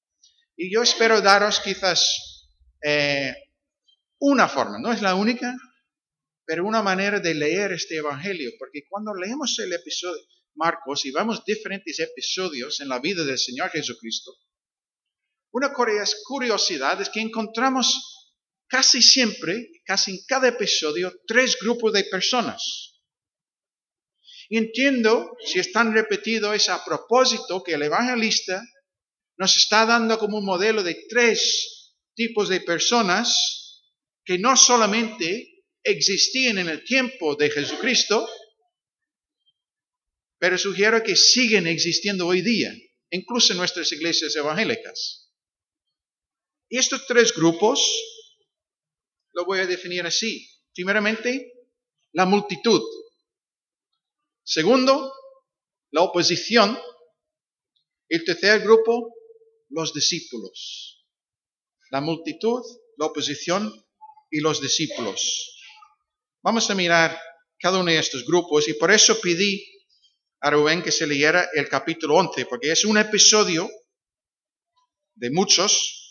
Y 0.56 0.72
yo 0.72 0.82
espero 0.82 1.20
daros 1.20 1.60
quizás 1.60 2.48
eh, 2.84 3.34
una 4.20 4.48
forma, 4.48 4.78
no 4.78 4.92
es 4.92 5.02
la 5.02 5.14
única, 5.14 5.54
pero 6.44 6.66
una 6.66 6.82
manera 6.82 7.20
de 7.20 7.34
leer 7.34 7.72
este 7.72 7.96
Evangelio, 7.96 8.50
porque 8.58 8.82
cuando 8.88 9.14
leemos 9.14 9.58
el 9.58 9.72
episodio 9.72 10.20
Marcos 10.54 11.04
y 11.06 11.12
vemos 11.12 11.44
diferentes 11.44 11.98
episodios 11.98 12.80
en 12.80 12.88
la 12.88 12.98
vida 12.98 13.24
del 13.24 13.38
Señor 13.38 13.70
Jesucristo, 13.70 14.32
una 15.52 15.72
curiosidad 15.72 17.00
es 17.00 17.08
que 17.08 17.20
encontramos 17.20 18.30
casi 18.68 19.02
siempre, 19.02 19.68
casi 19.84 20.12
en 20.12 20.18
cada 20.26 20.48
episodio, 20.48 21.12
tres 21.26 21.58
grupos 21.60 21.92
de 21.92 22.04
personas. 22.04 22.91
Y 24.52 24.58
entiendo, 24.58 25.34
si 25.46 25.60
están 25.60 25.94
repetidos, 25.94 26.54
es 26.54 26.68
a 26.68 26.84
propósito 26.84 27.62
que 27.62 27.72
el 27.72 27.84
evangelista 27.84 28.62
nos 29.38 29.56
está 29.56 29.86
dando 29.86 30.18
como 30.18 30.36
un 30.36 30.44
modelo 30.44 30.82
de 30.82 31.06
tres 31.08 31.94
tipos 32.14 32.50
de 32.50 32.60
personas 32.60 33.82
que 34.26 34.36
no 34.38 34.54
solamente 34.54 35.64
existían 35.82 36.58
en 36.58 36.68
el 36.68 36.84
tiempo 36.84 37.34
de 37.34 37.48
Jesucristo, 37.48 38.28
pero 40.38 40.58
sugiero 40.58 41.02
que 41.02 41.16
siguen 41.16 41.66
existiendo 41.66 42.26
hoy 42.26 42.42
día, 42.42 42.74
incluso 43.08 43.54
en 43.54 43.58
nuestras 43.58 43.90
iglesias 43.92 44.36
evangélicas. 44.36 45.32
Y 46.68 46.76
estos 46.76 47.06
tres 47.06 47.34
grupos 47.34 47.80
lo 49.32 49.46
voy 49.46 49.60
a 49.60 49.66
definir 49.66 50.04
así. 50.04 50.46
Primeramente, 50.74 51.54
la 52.12 52.26
multitud. 52.26 52.82
Segundo, 54.44 55.12
la 55.90 56.02
oposición. 56.02 56.78
El 58.08 58.24
tercer 58.24 58.60
grupo, 58.60 59.14
los 59.70 59.92
discípulos. 59.92 61.06
La 61.90 62.00
multitud, 62.00 62.62
la 62.96 63.06
oposición 63.06 63.72
y 64.30 64.40
los 64.40 64.60
discípulos. 64.60 65.56
Vamos 66.42 66.68
a 66.70 66.74
mirar 66.74 67.18
cada 67.58 67.78
uno 67.78 67.90
de 67.90 67.98
estos 67.98 68.24
grupos 68.24 68.68
y 68.68 68.74
por 68.74 68.90
eso 68.90 69.20
pedí 69.20 69.64
a 70.40 70.50
Rubén 70.50 70.82
que 70.82 70.90
se 70.90 71.06
leyera 71.06 71.48
el 71.54 71.68
capítulo 71.68 72.16
11, 72.16 72.46
porque 72.46 72.72
es 72.72 72.84
un 72.84 72.98
episodio 72.98 73.70
de 75.14 75.30
muchos 75.30 76.02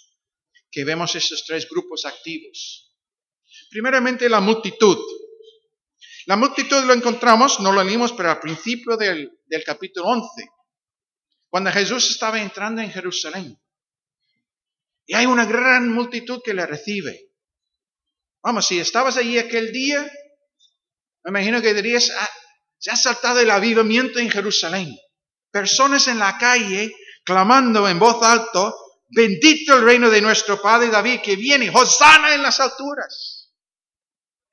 que 0.71 0.85
vemos 0.85 1.15
estos 1.15 1.43
tres 1.45 1.67
grupos 1.69 2.05
activos. 2.05 2.95
Primeramente 3.69 4.29
la 4.29 4.39
multitud. 4.39 4.97
La 6.25 6.35
multitud 6.35 6.83
lo 6.83 6.93
encontramos, 6.93 7.59
no 7.59 7.71
lo 7.71 7.83
leímos, 7.83 8.13
pero 8.13 8.29
al 8.29 8.39
principio 8.39 8.97
del, 8.97 9.31
del 9.45 9.63
capítulo 9.63 10.07
11, 10.07 10.27
cuando 11.49 11.71
Jesús 11.71 12.09
estaba 12.09 12.41
entrando 12.41 12.81
en 12.81 12.91
Jerusalén. 12.91 13.59
Y 15.05 15.15
hay 15.15 15.25
una 15.25 15.45
gran 15.45 15.89
multitud 15.89 16.41
que 16.43 16.53
le 16.53 16.65
recibe. 16.65 17.31
Vamos, 18.43 18.67
si 18.67 18.79
estabas 18.79 19.17
allí 19.17 19.37
aquel 19.37 19.71
día, 19.71 20.09
me 21.23 21.29
imagino 21.29 21.61
que 21.61 21.73
dirías, 21.73 22.11
ah, 22.17 22.29
se 22.77 22.91
ha 22.91 22.95
saltado 22.95 23.39
el 23.39 23.51
avivamiento 23.51 24.19
en 24.19 24.29
Jerusalén. 24.29 24.95
Personas 25.51 26.07
en 26.07 26.19
la 26.19 26.37
calle 26.37 26.91
clamando 27.23 27.87
en 27.87 27.99
voz 27.99 28.23
alta, 28.23 28.73
bendito 29.09 29.75
el 29.75 29.83
reino 29.83 30.09
de 30.09 30.21
nuestro 30.21 30.61
Padre 30.61 30.89
David 30.89 31.21
que 31.21 31.35
viene, 31.35 31.69
Hosanna 31.69 32.33
en 32.33 32.41
las 32.41 32.59
alturas. 32.59 33.30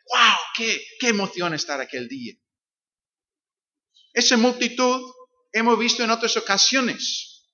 ¡Wow! 0.09 0.39
¡Qué, 0.57 1.09
emoción 1.09 1.55
estar 1.55 1.81
aquel 1.81 2.09
día! 2.09 2.35
Esa 4.13 4.37
multitud 4.37 5.03
hemos 5.53 5.79
visto 5.79 6.03
en 6.03 6.11
otras 6.11 6.37
ocasiones 6.37 7.47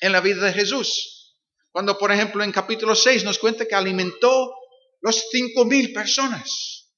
en 0.00 0.12
la 0.12 0.20
vida 0.20 0.44
de 0.44 0.52
Jesús. 0.52 1.36
Cuando, 1.70 1.98
por 1.98 2.12
ejemplo, 2.12 2.42
en 2.44 2.52
capítulo 2.52 2.94
6 2.94 3.24
nos 3.24 3.38
cuenta 3.38 3.66
que 3.66 3.74
alimentó 3.74 4.54
los 5.00 5.28
cinco 5.30 5.64
mil 5.64 5.92
personas. 5.92 6.92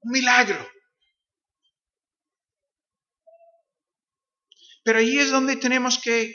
Un 0.00 0.12
milagro. 0.12 0.68
Pero 4.82 4.98
ahí 4.98 5.18
es 5.18 5.30
donde 5.30 5.56
tenemos 5.56 5.98
que 5.98 6.34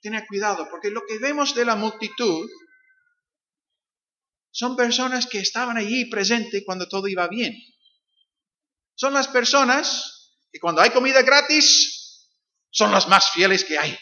tener 0.00 0.26
cuidado, 0.26 0.68
porque 0.70 0.90
lo 0.90 1.02
que 1.06 1.18
vemos 1.18 1.54
de 1.54 1.64
la 1.64 1.76
multitud 1.76 2.50
son 4.52 4.76
personas 4.76 5.26
que 5.26 5.38
estaban 5.38 5.78
allí 5.78 6.04
presentes 6.04 6.62
cuando 6.64 6.86
todo 6.86 7.08
iba 7.08 7.26
bien. 7.26 7.56
Son 8.94 9.14
las 9.14 9.26
personas 9.28 10.36
que 10.52 10.60
cuando 10.60 10.82
hay 10.82 10.90
comida 10.90 11.22
gratis 11.22 12.28
son 12.70 12.92
las 12.92 13.08
más 13.08 13.30
fieles 13.30 13.64
que 13.64 13.78
hay. 13.78 13.98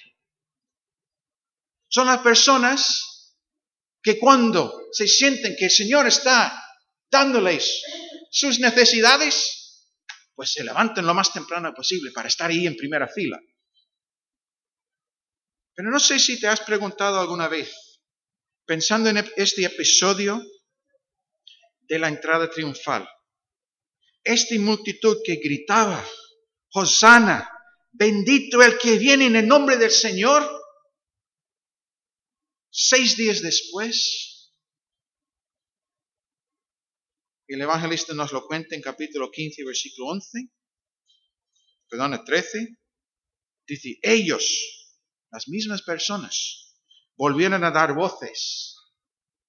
Son 1.89 2.07
las 2.07 2.19
personas 2.19 3.37
que 4.03 4.19
cuando 4.19 4.89
se 4.93 5.07
sienten 5.07 5.55
que 5.57 5.67
el 5.67 5.71
Señor 5.71 6.07
está 6.09 6.65
dándoles 7.11 7.83
sus 8.31 8.59
necesidades, 8.59 9.87
pues 10.35 10.53
se 10.53 10.65
levanten 10.65 11.07
lo 11.07 11.15
más 11.15 11.33
temprano 11.33 11.73
posible 11.75 12.11
para 12.11 12.29
estar 12.29 12.51
ahí 12.51 12.67
en 12.67 12.77
primera 12.77 13.07
fila. 13.07 13.41
Pero 15.75 15.91
no 15.91 16.01
sé 16.01 16.19
si 16.19 16.41
te 16.41 16.49
has 16.49 16.61
preguntado 16.61 17.21
alguna 17.21 17.49
vez, 17.49 17.90
pensando 18.71 19.11
en 19.11 19.17
este 19.35 19.65
episodio 19.65 20.41
de 21.89 21.99
la 21.99 22.07
entrada 22.07 22.49
triunfal, 22.49 23.05
esta 24.23 24.55
multitud 24.61 25.17
que 25.25 25.41
gritaba, 25.43 26.01
Hosanna, 26.73 27.51
bendito 27.91 28.63
el 28.63 28.79
que 28.79 28.97
viene 28.97 29.27
en 29.27 29.35
el 29.35 29.49
nombre 29.49 29.77
del 29.77 29.91
Señor, 29.91 30.49
seis 32.71 33.17
días 33.17 33.43
después 33.43 34.55
el 37.49 37.61
evangelista 37.61 38.15
nos 38.15 38.31
lo 38.31 38.47
cuenta 38.47 38.77
en 38.77 38.83
capítulo 38.83 39.33
15, 39.33 39.65
versículo 39.65 40.11
11, 40.11 40.49
perdón, 41.89 42.25
13. 42.25 42.79
Dice, 43.67 43.99
ellos, 44.01 44.95
las 45.33 45.49
mismas 45.49 45.83
personas, 45.83 46.70
volvieron 47.21 47.63
a 47.65 47.71
dar 47.71 47.95
voces. 47.95 48.77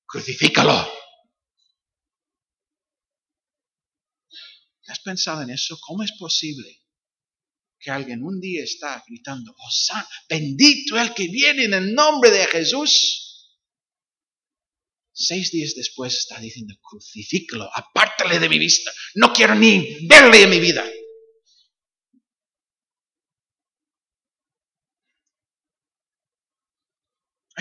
Crucifícalo. 0.05 0.75
¿Has 4.87 4.99
pensado 4.99 5.43
en 5.43 5.51
eso? 5.51 5.79
¿Cómo 5.79 6.03
es 6.03 6.11
posible 6.19 6.81
que 7.79 7.89
alguien 7.89 8.23
un 8.23 8.41
día 8.41 8.61
está 8.61 9.01
gritando, 9.07 9.55
oh, 9.57 10.03
bendito 10.27 10.99
el 10.99 11.13
que 11.13 11.29
viene 11.29 11.63
en 11.63 11.73
el 11.73 11.93
nombre 11.93 12.29
de 12.29 12.45
Jesús? 12.47 13.55
Seis 15.13 15.51
días 15.51 15.73
después 15.73 16.13
está 16.13 16.41
diciendo, 16.41 16.75
crucifícalo, 16.81 17.69
apártale 17.73 18.37
de 18.37 18.49
mi 18.49 18.59
vista, 18.59 18.91
no 19.15 19.31
quiero 19.31 19.55
ni 19.55 20.05
verle 20.07 20.43
en 20.43 20.49
mi 20.49 20.59
vida. 20.59 20.83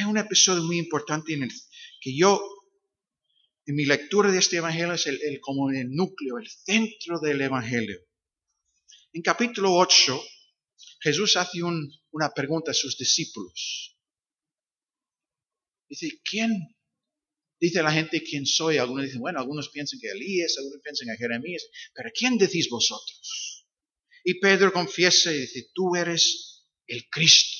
Hay 0.01 0.07
un 0.07 0.17
episodio 0.17 0.63
muy 0.63 0.79
importante 0.79 1.35
en 1.35 1.43
el 1.43 1.51
que 2.01 2.17
yo, 2.17 2.43
en 3.67 3.75
mi 3.75 3.85
lectura 3.85 4.33
de 4.33 4.39
este 4.39 4.57
evangelio, 4.57 4.95
es 4.95 5.07
el, 5.07 5.41
como 5.43 5.71
el 5.71 5.91
núcleo, 5.91 6.39
el 6.39 6.49
centro 6.49 7.21
del 7.21 7.43
evangelio. 7.43 8.01
En 9.13 9.21
capítulo 9.21 9.75
8, 9.75 10.19
Jesús 11.01 11.37
hace 11.37 11.59
una 11.63 12.33
pregunta 12.35 12.71
a 12.71 12.75
sus 12.75 12.97
discípulos. 12.97 13.99
Dice, 15.87 16.19
¿quién 16.25 16.51
Dice 17.61 17.83
la 17.83 17.93
gente 17.93 18.23
quién 18.23 18.47
soy. 18.47 18.79
Algunos 18.79 19.05
dicen, 19.05 19.21
bueno, 19.21 19.39
algunos 19.39 19.69
piensan 19.69 20.01
que 20.01 20.09
Elías, 20.09 20.57
algunos 20.57 20.81
piensan 20.83 21.09
que 21.09 21.19
Jeremías. 21.19 21.69
Pero 21.93 22.09
¿quién 22.15 22.39
decís 22.39 22.71
vosotros? 22.71 23.67
Y 24.25 24.41
Pedro 24.41 24.73
confiesa 24.73 25.31
y 25.31 25.41
dice, 25.41 25.69
tú 25.75 25.95
eres 25.95 26.65
el 26.87 27.07
Cristo. 27.11 27.60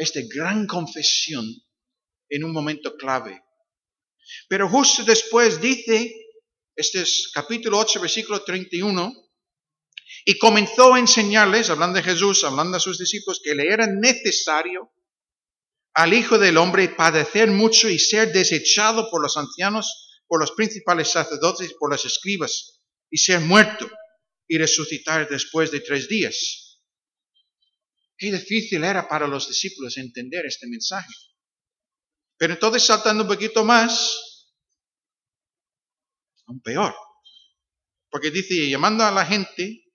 Esta 0.00 0.20
gran 0.34 0.66
confesión 0.66 1.44
en 2.30 2.44
un 2.44 2.52
momento 2.52 2.96
clave. 2.96 3.44
Pero 4.48 4.66
justo 4.66 5.04
después 5.04 5.60
dice, 5.60 6.10
este 6.74 7.02
es 7.02 7.30
capítulo 7.34 7.76
8, 7.76 8.00
versículo 8.00 8.42
31, 8.42 9.12
y 10.24 10.38
comenzó 10.38 10.94
a 10.94 10.98
enseñarles, 10.98 11.68
hablando 11.68 11.98
de 11.98 12.04
Jesús, 12.04 12.44
hablando 12.44 12.78
a 12.78 12.80
sus 12.80 12.96
discípulos, 12.98 13.42
que 13.44 13.54
le 13.54 13.70
era 13.70 13.86
necesario 13.88 14.90
al 15.92 16.14
Hijo 16.14 16.38
del 16.38 16.56
Hombre 16.56 16.88
padecer 16.88 17.50
mucho 17.50 17.90
y 17.90 17.98
ser 17.98 18.32
desechado 18.32 19.10
por 19.10 19.20
los 19.20 19.36
ancianos, 19.36 20.22
por 20.26 20.40
los 20.40 20.52
principales 20.52 21.08
sacerdotes 21.08 21.72
y 21.72 21.74
por 21.78 21.90
los 21.90 22.06
escribas, 22.06 22.80
y 23.10 23.18
ser 23.18 23.40
muerto 23.40 23.86
y 24.48 24.56
resucitar 24.56 25.28
después 25.28 25.70
de 25.70 25.80
tres 25.80 26.08
días. 26.08 26.69
Qué 28.20 28.30
difícil 28.30 28.84
era 28.84 29.08
para 29.08 29.26
los 29.26 29.48
discípulos 29.48 29.96
entender 29.96 30.44
este 30.44 30.66
mensaje. 30.66 31.10
Pero 32.36 32.52
entonces 32.52 32.84
saltando 32.84 33.22
un 33.22 33.30
poquito 33.30 33.64
más, 33.64 34.46
aún 36.46 36.60
peor. 36.60 36.94
Porque 38.10 38.30
dice, 38.30 38.68
llamando 38.68 39.04
a 39.04 39.10
la 39.10 39.24
gente 39.24 39.86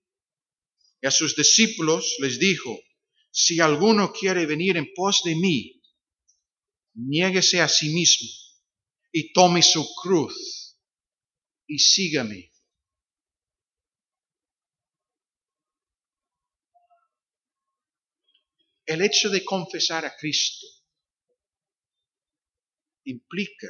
y 1.01 1.05
a 1.05 1.11
sus 1.11 1.35
discípulos, 1.35 2.15
les 2.17 2.39
dijo, 2.39 2.75
si 3.29 3.59
alguno 3.59 4.11
quiere 4.11 4.47
venir 4.47 4.77
en 4.77 4.91
pos 4.95 5.21
de 5.23 5.35
mí, 5.35 5.83
niéguese 6.95 7.61
a 7.61 7.67
sí 7.67 7.89
mismo 7.89 8.27
y 9.11 9.33
tome 9.33 9.61
su 9.61 9.87
cruz 10.01 10.79
y 11.67 11.77
sígame. 11.77 12.54
El 18.85 19.01
hecho 19.01 19.29
de 19.29 19.43
confesar 19.43 20.05
a 20.05 20.15
Cristo 20.15 20.67
implica 23.05 23.67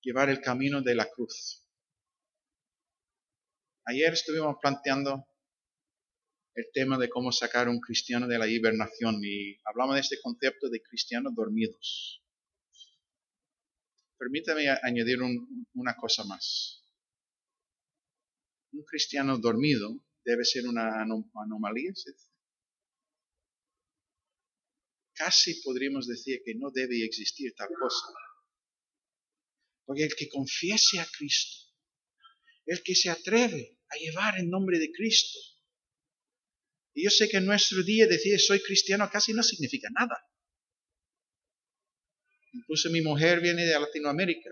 llevar 0.00 0.30
el 0.30 0.40
camino 0.40 0.80
de 0.82 0.94
la 0.94 1.10
cruz. 1.10 1.64
Ayer 3.86 4.12
estuvimos 4.12 4.56
planteando 4.60 5.26
el 6.54 6.66
tema 6.72 6.96
de 6.96 7.08
cómo 7.08 7.32
sacar 7.32 7.66
a 7.66 7.70
un 7.70 7.80
cristiano 7.80 8.28
de 8.28 8.38
la 8.38 8.48
hibernación 8.48 9.20
y 9.22 9.58
hablamos 9.64 9.96
de 9.96 10.00
este 10.02 10.20
concepto 10.20 10.68
de 10.68 10.80
cristianos 10.80 11.34
dormidos. 11.34 12.22
Permítame 14.16 14.68
añadir 14.82 15.18
una 15.74 15.96
cosa 15.96 16.24
más. 16.24 16.82
Un 18.72 18.84
cristiano 18.84 19.38
dormido 19.38 20.00
debe 20.24 20.44
ser 20.44 20.66
una 20.66 21.02
anomalía, 21.02 21.92
casi 25.16 25.60
podríamos 25.62 26.06
decir 26.06 26.42
que 26.44 26.54
no 26.54 26.70
debe 26.70 27.04
existir 27.04 27.52
tal 27.56 27.68
cosa. 27.80 28.06
Porque 29.84 30.04
el 30.04 30.14
que 30.14 30.28
confiese 30.28 31.00
a 31.00 31.06
Cristo, 31.06 31.72
el 32.66 32.82
que 32.82 32.94
se 32.94 33.10
atreve 33.10 33.78
a 33.88 33.96
llevar 33.96 34.38
el 34.38 34.48
nombre 34.48 34.78
de 34.78 34.90
Cristo, 34.92 35.38
y 36.94 37.04
yo 37.04 37.10
sé 37.10 37.28
que 37.28 37.36
en 37.36 37.46
nuestro 37.46 37.82
día 37.82 38.06
decir 38.06 38.38
soy 38.40 38.60
cristiano 38.60 39.08
casi 39.10 39.32
no 39.32 39.42
significa 39.42 39.88
nada. 39.90 40.16
Incluso 42.52 42.90
mi 42.90 43.02
mujer 43.02 43.40
viene 43.40 43.66
de 43.66 43.78
Latinoamérica. 43.78 44.50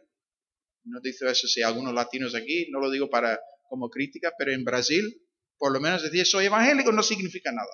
No 0.84 1.00
dice 1.00 1.26
eso 1.30 1.48
si 1.48 1.60
hay 1.60 1.64
algunos 1.64 1.94
latinos 1.94 2.34
aquí, 2.34 2.68
no 2.70 2.80
lo 2.80 2.90
digo 2.90 3.08
para 3.08 3.40
como 3.68 3.88
crítica, 3.88 4.32
pero 4.38 4.52
en 4.52 4.62
Brasil, 4.62 5.02
por 5.56 5.72
lo 5.72 5.80
menos 5.80 6.02
decir 6.02 6.26
soy 6.26 6.46
evangélico 6.46 6.92
no 6.92 7.02
significa 7.02 7.50
nada. 7.50 7.72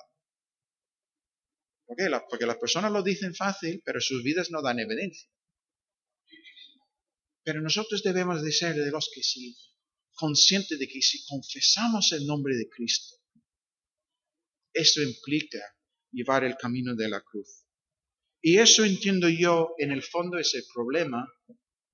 Porque 2.29 2.47
las 2.47 2.59
personas 2.59 2.93
lo 2.93 3.03
dicen 3.03 3.35
fácil, 3.35 3.83
pero 3.85 4.01
sus 4.01 4.23
vidas 4.23 4.53
no 4.53 4.63
dan 4.63 4.79
evidencia. 4.79 5.29
Pero 7.43 7.61
nosotros 7.61 8.03
debemos 8.05 8.43
de 8.43 8.53
ser 8.53 8.77
de 8.77 8.91
los 8.93 9.11
que 9.13 9.25
sí, 9.25 9.57
conscientes 10.15 10.79
de 10.79 10.87
que 10.87 11.03
si 11.03 11.25
confesamos 11.27 12.13
el 12.13 12.27
nombre 12.27 12.55
de 12.55 12.69
Cristo, 12.69 13.17
eso 14.73 15.03
implica 15.03 15.59
llevar 16.13 16.45
el 16.45 16.57
camino 16.57 16.95
de 16.95 17.09
la 17.09 17.23
cruz. 17.23 17.67
Y 18.41 18.59
eso 18.59 18.85
entiendo 18.85 19.29
yo, 19.29 19.75
en 19.79 19.91
el 19.91 20.05
fondo, 20.05 20.39
es 20.39 20.55
el 20.55 20.63
problema 20.73 21.27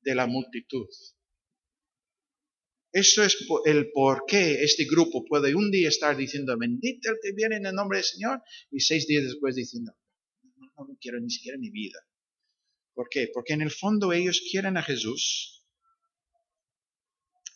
de 0.02 0.14
la 0.14 0.26
multitud. 0.26 0.86
Eso 2.92 3.22
es 3.22 3.36
el 3.66 3.90
por 3.92 4.24
qué 4.26 4.62
este 4.64 4.84
grupo 4.84 5.24
puede 5.24 5.54
un 5.54 5.70
día 5.70 5.88
estar 5.88 6.16
diciendo, 6.16 6.56
bendito 6.58 7.10
el 7.10 7.18
que 7.22 7.32
viene 7.32 7.56
en 7.56 7.66
el 7.66 7.74
nombre 7.74 7.98
del 7.98 8.04
Señor, 8.04 8.42
y 8.70 8.80
seis 8.80 9.06
días 9.06 9.24
después 9.24 9.54
diciendo, 9.54 9.92
no, 10.42 10.86
no 10.86 10.96
quiero 11.00 11.20
ni 11.20 11.30
siquiera 11.30 11.58
mi 11.58 11.70
vida. 11.70 11.98
¿Por 12.94 13.08
qué? 13.10 13.28
Porque 13.32 13.52
en 13.52 13.60
el 13.60 13.70
fondo 13.70 14.12
ellos 14.12 14.42
quieren 14.50 14.76
a 14.76 14.82
Jesús, 14.82 15.66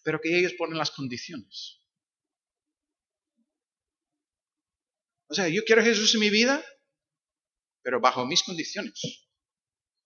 pero 0.04 0.20
que 0.20 0.38
ellos 0.38 0.52
ponen 0.54 0.76
las 0.76 0.90
condiciones. 0.90 1.80
O 5.28 5.34
sea, 5.34 5.48
yo 5.48 5.64
quiero 5.64 5.80
a 5.80 5.84
Jesús 5.84 6.12
en 6.14 6.20
mi 6.20 6.28
vida, 6.28 6.64
pero 7.82 8.00
bajo 8.00 8.26
mis 8.26 8.42
condiciones. 8.42 9.00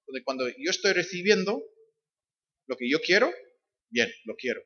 Donde 0.06 0.22
cuando 0.22 0.48
yo 0.48 0.70
estoy 0.70 0.92
recibiendo 0.92 1.62
lo 2.66 2.76
que 2.76 2.88
yo 2.88 3.00
quiero, 3.00 3.32
bien, 3.88 4.12
lo 4.24 4.36
quiero. 4.36 4.62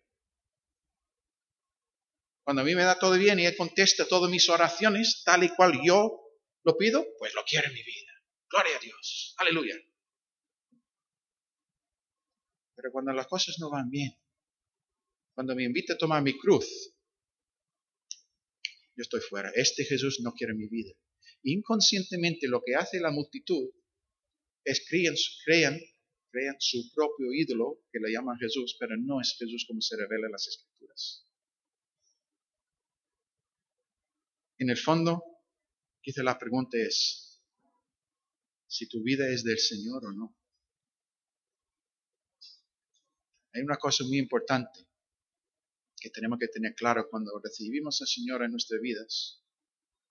Cuando 2.48 2.62
a 2.62 2.64
mí 2.64 2.74
me 2.74 2.82
da 2.82 2.98
todo 2.98 3.18
bien 3.18 3.38
y 3.38 3.44
Él 3.44 3.54
contesta 3.54 4.08
todas 4.08 4.30
mis 4.30 4.48
oraciones 4.48 5.20
tal 5.22 5.44
y 5.44 5.50
cual 5.50 5.82
yo 5.84 6.18
lo 6.64 6.78
pido, 6.78 7.06
pues 7.18 7.34
lo 7.34 7.42
quiero 7.44 7.68
en 7.68 7.74
mi 7.74 7.82
vida. 7.82 8.10
Gloria 8.48 8.74
a 8.74 8.80
Dios. 8.80 9.34
Aleluya. 9.36 9.76
Pero 12.74 12.90
cuando 12.90 13.12
las 13.12 13.26
cosas 13.26 13.56
no 13.58 13.68
van 13.68 13.90
bien, 13.90 14.16
cuando 15.34 15.54
me 15.54 15.64
invita 15.64 15.92
a 15.92 15.98
tomar 15.98 16.22
mi 16.22 16.38
cruz, 16.38 16.96
yo 18.96 19.02
estoy 19.02 19.20
fuera. 19.20 19.52
Este 19.54 19.84
Jesús 19.84 20.20
no 20.20 20.32
quiere 20.32 20.54
mi 20.54 20.68
vida. 20.68 20.94
Inconscientemente 21.42 22.48
lo 22.48 22.62
que 22.64 22.76
hace 22.76 22.98
la 22.98 23.10
multitud 23.10 23.68
es 24.64 24.86
crean, 24.88 25.16
crean, 25.44 25.78
crean 26.30 26.56
su 26.60 26.90
propio 26.94 27.30
ídolo, 27.30 27.82
que 27.92 27.98
le 28.00 28.10
llaman 28.10 28.38
Jesús, 28.38 28.74
pero 28.80 28.96
no 28.96 29.20
es 29.20 29.36
Jesús 29.38 29.66
como 29.68 29.82
se 29.82 29.98
revela 29.98 30.28
en 30.28 30.32
las 30.32 30.48
Escrituras. 30.48 31.27
En 34.58 34.70
el 34.70 34.76
fondo, 34.76 35.22
quizá 36.02 36.22
la 36.22 36.38
pregunta 36.38 36.76
es 36.78 37.40
si 38.66 38.88
tu 38.88 39.02
vida 39.02 39.28
es 39.28 39.44
del 39.44 39.58
Señor 39.58 40.04
o 40.04 40.12
no. 40.12 40.36
Hay 43.54 43.62
una 43.62 43.76
cosa 43.76 44.04
muy 44.04 44.18
importante 44.18 44.86
que 46.00 46.10
tenemos 46.10 46.38
que 46.38 46.48
tener 46.48 46.74
claro 46.74 47.08
cuando 47.10 47.40
recibimos 47.42 48.00
al 48.00 48.08
Señor 48.08 48.42
en 48.42 48.50
nuestras 48.52 48.80
vidas. 48.80 49.42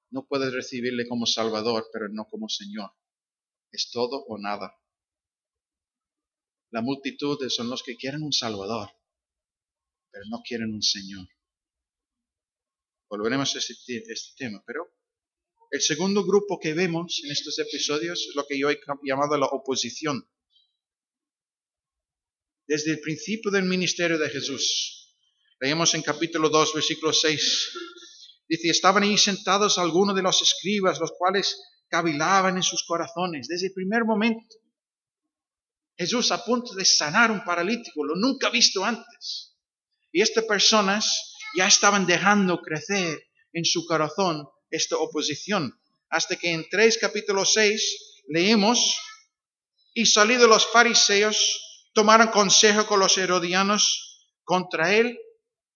No 0.09 0.25
puedes 0.25 0.53
recibirle 0.53 1.07
como 1.07 1.25
Salvador, 1.25 1.89
pero 1.91 2.07
no 2.09 2.25
como 2.25 2.49
Señor. 2.49 2.91
Es 3.71 3.91
todo 3.91 4.23
o 4.27 4.37
nada. 4.37 4.75
La 6.71 6.81
multitud 6.81 7.37
son 7.49 7.69
los 7.69 7.83
que 7.83 7.95
quieren 7.95 8.23
un 8.23 8.33
Salvador, 8.33 8.89
pero 10.11 10.25
no 10.29 10.41
quieren 10.41 10.73
un 10.73 10.81
Señor. 10.81 11.27
Volveremos 13.09 13.55
a 13.55 13.59
este, 13.59 14.03
tema, 14.37 14.61
pero 14.65 14.85
el 15.71 15.81
segundo 15.81 16.25
grupo 16.25 16.59
que 16.59 16.73
vemos 16.73 17.21
en 17.23 17.31
estos 17.31 17.57
episodios 17.59 18.25
es 18.27 18.35
lo 18.35 18.45
que 18.45 18.59
yo 18.59 18.69
he 18.69 18.79
llamado 19.03 19.37
la 19.37 19.45
oposición. 19.45 20.29
Desde 22.67 22.91
el 22.91 22.99
principio 22.99 23.49
del 23.49 23.63
ministerio 23.63 24.17
de 24.17 24.29
Jesús, 24.29 25.15
leemos 25.61 25.93
en 25.93 26.01
capítulo 26.01 26.49
2, 26.49 26.73
versículo 26.73 27.13
6, 27.13 27.69
dice, 28.49 28.69
estaban 28.69 29.03
ahí 29.03 29.17
sentados 29.17 29.77
algunos 29.77 30.13
de 30.13 30.21
los 30.21 30.41
escribas, 30.41 30.99
los 30.99 31.13
cuales 31.17 31.57
cavilaban 31.87 32.57
en 32.57 32.63
sus 32.63 32.83
corazones. 32.83 33.47
Desde 33.47 33.67
el 33.67 33.73
primer 33.73 34.03
momento, 34.03 34.57
Jesús 35.97 36.29
a 36.31 36.43
punto 36.43 36.75
de 36.75 36.83
sanar 36.83 37.31
un 37.31 37.45
paralítico, 37.45 38.03
lo 38.03 38.15
nunca 38.15 38.49
visto 38.49 38.83
antes. 38.83 39.55
Y 40.11 40.21
estas 40.21 40.43
personas 40.43 41.26
ya 41.55 41.67
estaban 41.67 42.05
dejando 42.05 42.61
crecer 42.61 43.27
en 43.53 43.65
su 43.65 43.85
corazón 43.85 44.47
esta 44.69 44.97
oposición. 44.97 45.79
Hasta 46.09 46.35
que 46.35 46.51
en 46.51 46.67
3 46.69 46.97
capítulo 46.99 47.45
6 47.45 48.23
leemos, 48.27 48.97
y 49.93 50.05
salidos 50.05 50.47
los 50.47 50.71
fariseos, 50.71 51.89
tomaron 51.93 52.27
consejo 52.27 52.85
con 52.85 52.99
los 52.99 53.17
herodianos 53.17 54.29
contra 54.43 54.93
él 54.93 55.19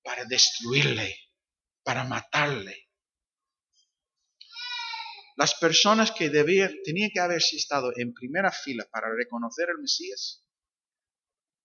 para 0.03 0.25
destruirle, 0.25 1.17
para 1.83 2.03
matarle. 2.03 2.89
Las 5.37 5.55
personas 5.55 6.11
que 6.11 6.29
debían, 6.29 6.71
tenían 6.83 7.09
que 7.11 7.19
haberse 7.19 7.55
estado 7.55 7.91
en 7.95 8.13
primera 8.13 8.51
fila 8.51 8.87
para 8.91 9.07
reconocer 9.15 9.69
al 9.69 9.81
Mesías, 9.81 10.45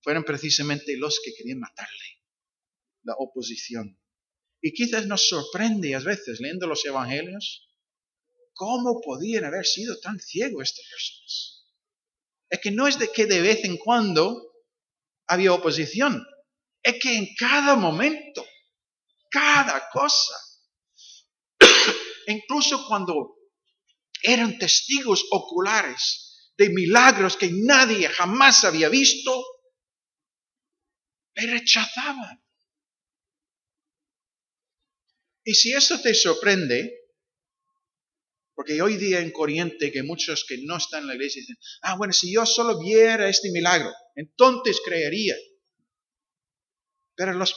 fueron 0.03 0.25
precisamente 0.25 0.97
los 0.97 1.21
que 1.23 1.35
querían 1.35 1.59
matarle 1.59 2.16
la 3.07 3.15
oposición. 3.19 3.99
Y 4.61 4.73
quizás 4.73 5.07
nos 5.07 5.29
sorprende 5.29 5.95
a 5.95 6.01
veces 6.01 6.41
leyendo 6.41 6.67
los 6.67 6.85
evangelios 6.85 7.69
cómo 8.53 9.01
podían 9.01 9.45
haber 9.45 9.65
sido 9.65 9.99
tan 10.01 10.19
ciegos 10.19 10.71
estas 10.71 10.85
personas. 10.91 11.67
Es 12.51 12.61
que 12.61 12.71
no 12.71 12.89
es 12.89 12.99
de 12.99 13.11
que 13.13 13.27
de 13.27 13.41
vez 13.41 13.65
en 13.65 13.77
cuando 13.77 14.43
había 15.27 15.53
oposición, 15.53 16.25
es 16.83 16.99
que 17.01 17.17
en 17.17 17.35
cada 17.37 17.77
momento, 17.77 18.45
cada 19.31 19.89
cosa, 19.91 20.35
incluso 22.27 22.87
cuando 22.87 23.37
eran 24.23 24.59
testigos 24.59 25.25
oculares 25.31 26.51
de 26.57 26.71
milagros 26.71 27.37
que 27.37 27.51
nadie 27.53 28.09
jamás 28.09 28.65
había 28.65 28.89
visto, 28.89 29.45
le 31.35 31.47
rechazaban. 31.47 32.43
Y 35.47 35.55
si 35.55 35.73
esto 35.73 36.01
te 36.03 36.13
sorprende, 36.13 36.93
porque 38.53 38.83
hoy 38.83 38.97
día 38.97 39.21
en 39.21 39.31
Corriente 39.31 39.93
que 39.93 40.03
muchos 40.03 40.45
que 40.45 40.59
no 40.65 40.77
están 40.77 41.03
en 41.03 41.07
la 41.07 41.15
iglesia 41.15 41.41
dicen, 41.41 41.57
ah, 41.83 41.97
bueno, 41.97 42.13
si 42.13 42.35
yo 42.35 42.45
solo 42.45 42.81
viera 42.81 43.29
este 43.29 43.53
milagro, 43.53 43.95
entonces 44.17 44.81
creería. 44.85 45.37
Pero 47.15 47.33
los 47.35 47.55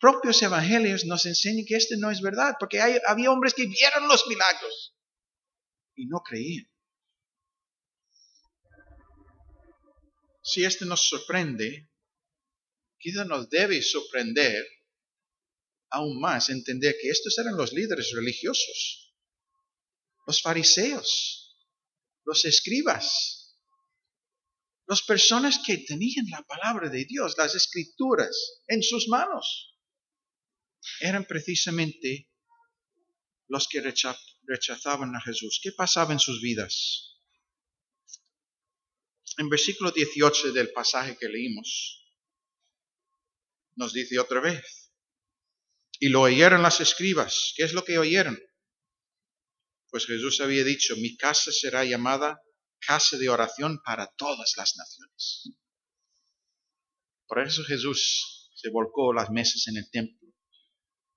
propios 0.00 0.40
evangelios 0.42 1.04
nos 1.04 1.26
enseñan 1.26 1.66
que 1.66 1.76
este 1.76 1.98
no 1.98 2.10
es 2.10 2.22
verdad, 2.22 2.54
porque 2.58 2.80
había 2.80 3.30
hombres 3.30 3.52
que 3.52 3.66
vieron 3.66 4.08
los 4.08 4.26
milagros 4.26 4.96
y 5.94 6.06
no 6.06 6.20
creían. 6.20 6.70
Si 10.42 10.64
esto 10.64 10.86
nos 10.86 11.06
sorprende, 11.06 11.90
quizá 12.98 13.26
nos 13.26 13.50
debe 13.50 13.82
sorprender 13.82 14.64
aún 15.92 16.18
más 16.20 16.48
entender 16.48 16.96
que 17.00 17.10
estos 17.10 17.38
eran 17.38 17.56
los 17.56 17.72
líderes 17.72 18.10
religiosos, 18.12 19.14
los 20.26 20.40
fariseos, 20.40 21.56
los 22.24 22.44
escribas, 22.44 23.58
las 24.86 25.02
personas 25.02 25.60
que 25.64 25.78
tenían 25.78 26.26
la 26.30 26.42
palabra 26.42 26.88
de 26.88 27.04
Dios, 27.04 27.34
las 27.36 27.54
escrituras 27.54 28.62
en 28.66 28.82
sus 28.82 29.08
manos. 29.08 29.78
Eran 31.00 31.24
precisamente 31.24 32.28
los 33.48 33.68
que 33.68 33.80
rechazaban 33.80 35.14
a 35.14 35.20
Jesús. 35.20 35.60
¿Qué 35.62 35.72
pasaba 35.72 36.12
en 36.12 36.18
sus 36.18 36.40
vidas? 36.40 37.20
En 39.38 39.48
versículo 39.48 39.90
18 39.90 40.52
del 40.52 40.72
pasaje 40.72 41.16
que 41.18 41.28
leímos, 41.28 42.02
nos 43.76 43.92
dice 43.92 44.18
otra 44.18 44.40
vez, 44.40 44.81
y 46.02 46.08
lo 46.08 46.22
oyeron 46.22 46.62
las 46.62 46.80
escribas. 46.80 47.54
¿Qué 47.56 47.62
es 47.62 47.74
lo 47.74 47.84
que 47.84 47.96
oyeron? 47.96 48.36
Pues 49.88 50.04
Jesús 50.04 50.40
había 50.40 50.64
dicho, 50.64 50.96
mi 50.96 51.16
casa 51.16 51.52
será 51.52 51.84
llamada 51.84 52.42
casa 52.84 53.16
de 53.18 53.28
oración 53.28 53.80
para 53.84 54.08
todas 54.16 54.54
las 54.56 54.74
naciones. 54.76 55.52
Por 57.24 57.40
eso 57.40 57.62
Jesús 57.62 58.50
se 58.52 58.70
volcó 58.70 59.12
las 59.12 59.30
mesas 59.30 59.68
en 59.68 59.76
el 59.76 59.88
templo. 59.92 60.28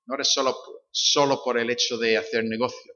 No 0.06 0.14
era 0.14 0.24
solo, 0.24 0.56
solo 0.92 1.42
por 1.44 1.58
el 1.58 1.72
hecho 1.72 1.98
de 1.98 2.18
hacer 2.18 2.44
negocio, 2.44 2.94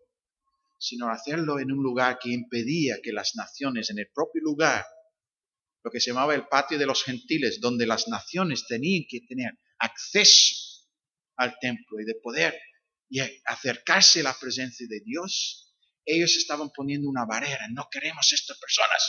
sino 0.77 1.09
hacerlo 1.09 1.57
en 1.57 1.71
un 1.71 1.81
lugar 1.81 2.19
que 2.19 2.29
impedía 2.29 2.99
que 3.01 3.13
las 3.13 3.35
naciones, 3.35 3.89
en 3.89 3.97
el 3.97 4.11
propio 4.13 4.43
lugar, 4.43 4.85
lo 5.83 5.89
que 5.89 5.99
se 5.99 6.11
llamaba 6.11 6.35
el 6.35 6.47
patio 6.47 6.77
de 6.77 6.85
los 6.85 7.03
gentiles, 7.03 7.59
donde 7.59 7.87
las 7.87 8.07
naciones 8.07 8.67
tenían 8.67 9.05
que 9.09 9.21
tener 9.21 9.53
acceso 9.79 10.68
al 11.39 11.57
templo 11.59 11.99
y 11.99 12.05
de 12.05 12.15
poder 12.21 12.59
y 13.09 13.19
acercarse 13.45 14.19
a 14.19 14.23
la 14.23 14.37
presencia 14.37 14.85
de 14.87 14.99
Dios, 14.99 15.73
ellos 16.05 16.35
estaban 16.37 16.69
poniendo 16.69 17.09
una 17.09 17.25
barrera. 17.25 17.67
No 17.71 17.87
queremos 17.89 18.31
estas 18.31 18.59
personas. 18.59 19.03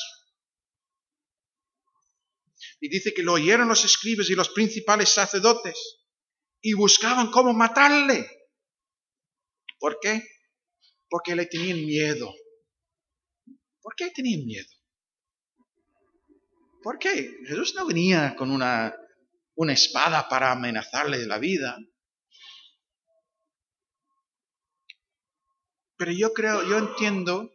Y 2.81 2.89
dice 2.89 3.13
que 3.13 3.23
lo 3.23 3.35
oyeron 3.35 3.69
los 3.69 3.85
escribas 3.85 4.31
y 4.31 4.35
los 4.35 4.49
principales 4.51 5.11
sacerdotes 5.11 5.99
y 6.63 6.73
buscaban 6.75 7.31
cómo 7.31 7.53
matarle. 7.53 8.27
¿Por 9.79 9.99
qué? 10.01 10.23
Porque 11.09 11.35
le 11.35 11.47
tenían 11.47 11.85
miedo. 11.85 12.33
¿Por 13.83 13.95
qué 13.97 14.11
tenían 14.11 14.45
miedo? 14.47 14.69
¿Por 16.83 16.99
qué? 16.99 17.35
Jesús 17.47 17.75
no 17.75 17.87
venía 17.87 18.35
con 18.37 18.51
una, 18.51 18.95
una 19.55 19.73
espada 19.73 20.29
para 20.29 20.53
amenazarle 20.53 21.27
la 21.27 21.39
vida. 21.39 21.79
Pero 26.01 26.13
yo 26.13 26.33
creo, 26.33 26.67
yo 26.67 26.79
entiendo 26.79 27.53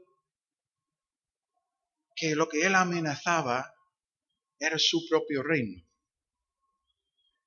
que 2.16 2.36
lo 2.36 2.48
que 2.48 2.64
él 2.64 2.76
amenazaba 2.76 3.74
era 4.60 4.78
su 4.78 5.08
propio 5.10 5.42
reino. 5.42 5.84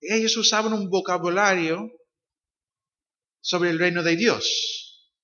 Ellos 0.01 0.37
usaban 0.37 0.73
un 0.73 0.91
vocabulario 0.91 1.89
sobre 3.41 3.71
el 3.71 3.79
reino 3.79 4.03
de 4.03 4.17
Dios, 4.17 5.15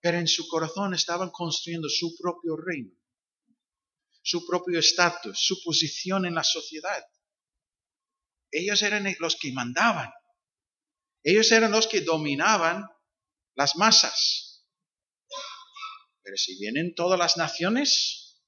pero 0.00 0.18
en 0.18 0.26
su 0.26 0.48
corazón 0.48 0.92
estaban 0.92 1.30
construyendo 1.30 1.88
su 1.88 2.16
propio 2.16 2.56
reino, 2.56 2.98
su 4.22 4.44
propio 4.44 4.80
estatus, 4.80 5.38
su 5.38 5.62
posición 5.62 6.26
en 6.26 6.34
la 6.34 6.42
sociedad. 6.42 7.04
Ellos 8.50 8.82
eran 8.82 9.06
los 9.20 9.36
que 9.36 9.52
mandaban, 9.52 10.10
ellos 11.22 11.52
eran 11.52 11.70
los 11.70 11.86
que 11.86 12.00
dominaban 12.00 12.84
las 13.54 13.76
masas. 13.76 14.43
Pero 16.24 16.38
si 16.38 16.58
vienen 16.58 16.94
todas 16.94 17.18
las 17.18 17.36
naciones, 17.36 18.42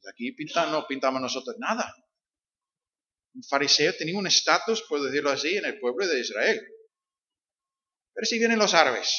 pues 0.00 0.12
aquí 0.12 0.36
no 0.70 0.86
pintamos 0.86 1.22
nosotros 1.22 1.56
nada. 1.58 1.92
Un 3.32 3.42
fariseo 3.42 3.94
tenía 3.96 4.18
un 4.18 4.26
estatus, 4.26 4.82
por 4.82 5.00
decirlo 5.00 5.30
así, 5.30 5.56
en 5.56 5.64
el 5.64 5.80
pueblo 5.80 6.06
de 6.06 6.20
Israel. 6.20 6.60
Pero 8.12 8.26
si 8.26 8.38
vienen 8.38 8.58
los 8.58 8.74
árabes, 8.74 9.16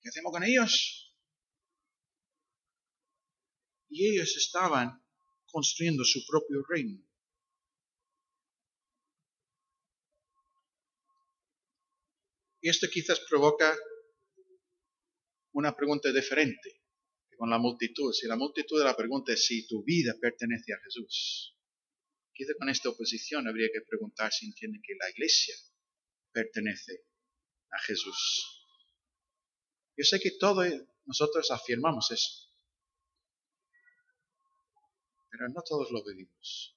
¿qué 0.00 0.08
hacemos 0.08 0.32
con 0.32 0.42
ellos? 0.42 1.14
Y 3.90 4.08
ellos 4.08 4.34
estaban 4.38 5.04
construyendo 5.44 6.02
su 6.02 6.24
propio 6.26 6.64
reino. 6.66 6.98
Y 12.62 12.70
esto 12.70 12.86
quizás 12.90 13.20
provoca 13.28 13.76
una 15.54 15.74
pregunta 15.74 16.12
diferente 16.12 16.82
con 17.36 17.48
la 17.50 17.58
multitud. 17.58 18.12
Si 18.12 18.26
la 18.26 18.36
multitud 18.36 18.78
de 18.78 18.84
la 18.84 18.96
pregunta 18.96 19.32
es 19.32 19.46
si 19.46 19.66
tu 19.66 19.82
vida 19.84 20.14
pertenece 20.20 20.72
a 20.72 20.78
Jesús, 20.84 21.56
quizá 22.32 22.52
con 22.58 22.68
esta 22.68 22.90
oposición 22.90 23.48
habría 23.48 23.68
que 23.72 23.80
preguntar 23.88 24.32
si 24.32 24.46
entiende 24.46 24.80
que 24.82 24.94
la 24.98 25.10
iglesia 25.10 25.54
pertenece 26.32 27.04
a 27.70 27.78
Jesús. 27.80 28.68
Yo 29.96 30.04
sé 30.04 30.20
que 30.20 30.32
todos 30.32 30.66
nosotros 31.04 31.50
afirmamos 31.50 32.10
eso, 32.10 32.50
pero 35.30 35.48
no 35.48 35.62
todos 35.62 35.90
lo 35.92 36.04
vivimos. 36.04 36.76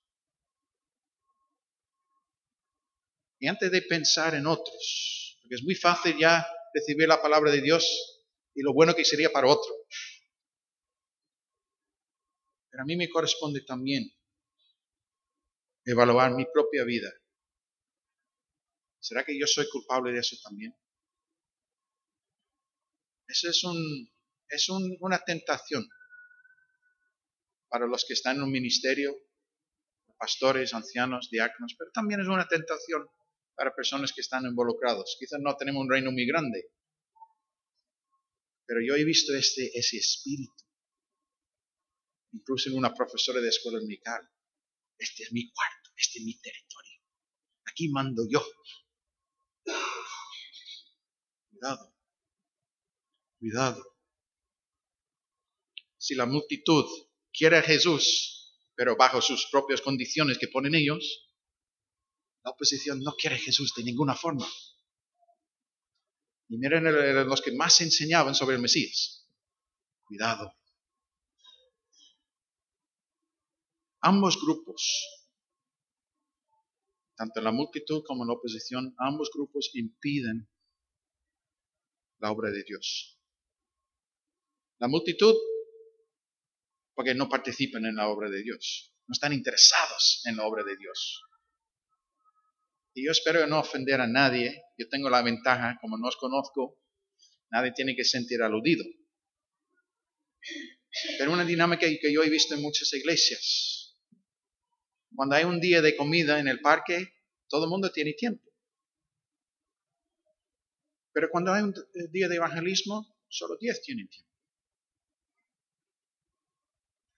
Y 3.39 3.47
antes 3.47 3.71
de 3.71 3.81
pensar 3.83 4.35
en 4.35 4.45
otros, 4.45 5.37
porque 5.41 5.55
es 5.55 5.63
muy 5.63 5.75
fácil 5.75 6.15
ya 6.17 6.47
recibir 6.73 7.07
la 7.07 7.21
palabra 7.21 7.51
de 7.51 7.61
Dios 7.61 8.16
y 8.57 8.63
lo 8.63 8.73
bueno 8.73 8.95
que 8.95 9.05
sería 9.05 9.31
para 9.31 9.47
otro. 9.47 9.71
Pero 12.71 12.81
a 12.81 12.85
mí 12.85 12.95
me 12.97 13.07
corresponde 13.07 13.61
también 13.61 14.11
evaluar 15.85 16.33
mi 16.33 16.45
propia 16.51 16.83
vida. 16.83 17.13
¿Será 18.99 19.23
que 19.23 19.39
yo 19.39 19.45
soy 19.45 19.69
culpable 19.69 20.11
de 20.11 20.19
eso 20.19 20.35
también? 20.43 20.75
Eso 23.27 23.49
es, 23.49 23.63
un, 23.63 24.11
es 24.49 24.67
una 24.69 25.19
tentación 25.19 25.87
para 27.69 27.85
los 27.85 28.05
que 28.05 28.13
están 28.13 28.37
en 28.37 28.43
un 28.43 28.51
ministerio, 28.51 29.15
pastores, 30.17 30.73
ancianos, 30.73 31.29
diáconos, 31.29 31.75
pero 31.77 31.91
también 31.91 32.21
es 32.21 32.27
una 32.27 32.47
tentación 32.47 33.07
para 33.53 33.75
personas 33.75 34.13
que 34.13 34.21
están 34.21 34.45
involucrados. 34.45 35.15
Quizás 35.19 35.39
no 35.41 35.55
tenemos 35.57 35.83
un 35.83 35.91
reino 35.91 36.11
muy 36.11 36.25
grande, 36.25 36.71
pero 38.67 38.81
yo 38.85 38.95
he 38.95 39.03
visto 39.05 39.33
este, 39.33 39.71
ese 39.73 39.97
espíritu. 39.97 40.63
Incluso 42.33 42.69
en 42.69 42.75
una 42.75 42.93
profesora 42.93 43.41
de 43.41 43.49
escuela 43.49 43.79
dominical. 43.79 44.21
Este 44.97 45.23
es 45.23 45.31
mi 45.31 45.49
cuarto, 45.49 45.91
este 45.95 46.19
es 46.19 46.25
mi 46.25 46.37
territorio. 46.39 47.01
Aquí 47.65 47.89
mando 47.89 48.23
yo. 48.29 48.45
Cuidado. 51.49 51.95
Cuidado. 53.39 53.97
Si 55.97 56.13
la 56.15 56.25
multitud 56.25 56.85
quiere 57.31 57.57
a 57.57 57.63
Jesús, 57.63 58.53
pero 58.75 58.95
bajo 58.97 59.21
sus 59.21 59.47
propias 59.47 59.81
condiciones 59.81 60.37
que 60.37 60.47
ponen 60.47 60.75
ellos, 60.75 61.23
La 62.47 62.51
oposición 62.51 63.01
no 63.01 63.13
quiere 63.17 63.35
a 63.35 63.39
Jesús 63.39 63.73
de 63.75 63.83
ninguna 63.83 64.15
forma. 64.15 64.47
Y 66.49 66.57
miren, 66.57 66.87
eran 66.87 67.27
los 67.27 67.41
que 67.41 67.51
más 67.51 67.81
enseñaban 67.81 68.33
sobre 68.33 68.55
el 68.55 68.61
Mesías. 68.61 69.27
Cuidado. 70.05 70.53
Ambos 74.01 74.39
grupos, 74.41 75.05
tanto 77.17 77.41
la 77.41 77.51
multitud 77.51 78.03
como 78.05 78.23
la 78.25 78.33
oposición, 78.33 78.95
ambos 78.99 79.29
grupos 79.33 79.71
impiden 79.73 80.47
la 82.19 82.31
obra 82.31 82.51
de 82.51 82.63
Dios. 82.63 83.19
La 84.79 84.87
multitud, 84.87 85.35
porque 86.93 87.15
no 87.15 87.27
participan 87.27 87.85
en 87.85 87.95
la 87.95 88.07
obra 88.07 88.29
de 88.29 88.43
Dios, 88.43 88.95
no 89.07 89.13
están 89.13 89.33
interesados 89.33 90.21
en 90.25 90.37
la 90.37 90.45
obra 90.45 90.63
de 90.63 90.77
Dios. 90.77 91.21
Y 92.97 93.05
yo 93.05 93.11
espero 93.11 93.45
no 93.45 93.59
ofender 93.59 94.01
a 94.01 94.07
nadie. 94.07 94.63
Yo 94.75 94.89
tengo 94.89 95.07
la 95.07 95.21
ventaja, 95.21 95.77
como 95.79 95.99
no 95.99 96.07
os 96.07 96.17
conozco, 96.17 96.81
nadie 97.51 97.71
tiene 97.71 97.95
que 97.95 98.03
sentir 98.03 98.41
aludido. 98.41 98.83
Pero 101.19 101.31
una 101.31 101.45
dinámica 101.45 101.85
que 101.85 102.11
yo 102.11 102.23
he 102.23 102.29
visto 102.31 102.55
en 102.55 102.63
muchas 102.63 102.91
iglesias. 102.93 103.99
Cuando 105.15 105.35
hay 105.35 105.43
un 105.43 105.59
día 105.59 105.83
de 105.83 105.95
comida 105.95 106.39
en 106.39 106.47
el 106.47 106.59
parque, 106.59 107.13
todo 107.47 107.65
el 107.65 107.69
mundo 107.69 107.91
tiene 107.91 108.13
tiempo. 108.13 108.43
Pero 111.13 111.29
cuando 111.29 111.53
hay 111.53 111.61
un 111.61 111.75
día 112.11 112.27
de 112.27 112.35
evangelismo, 112.37 113.15
solo 113.27 113.57
10 113.59 113.79
tienen 113.83 114.09
tiempo. 114.09 114.31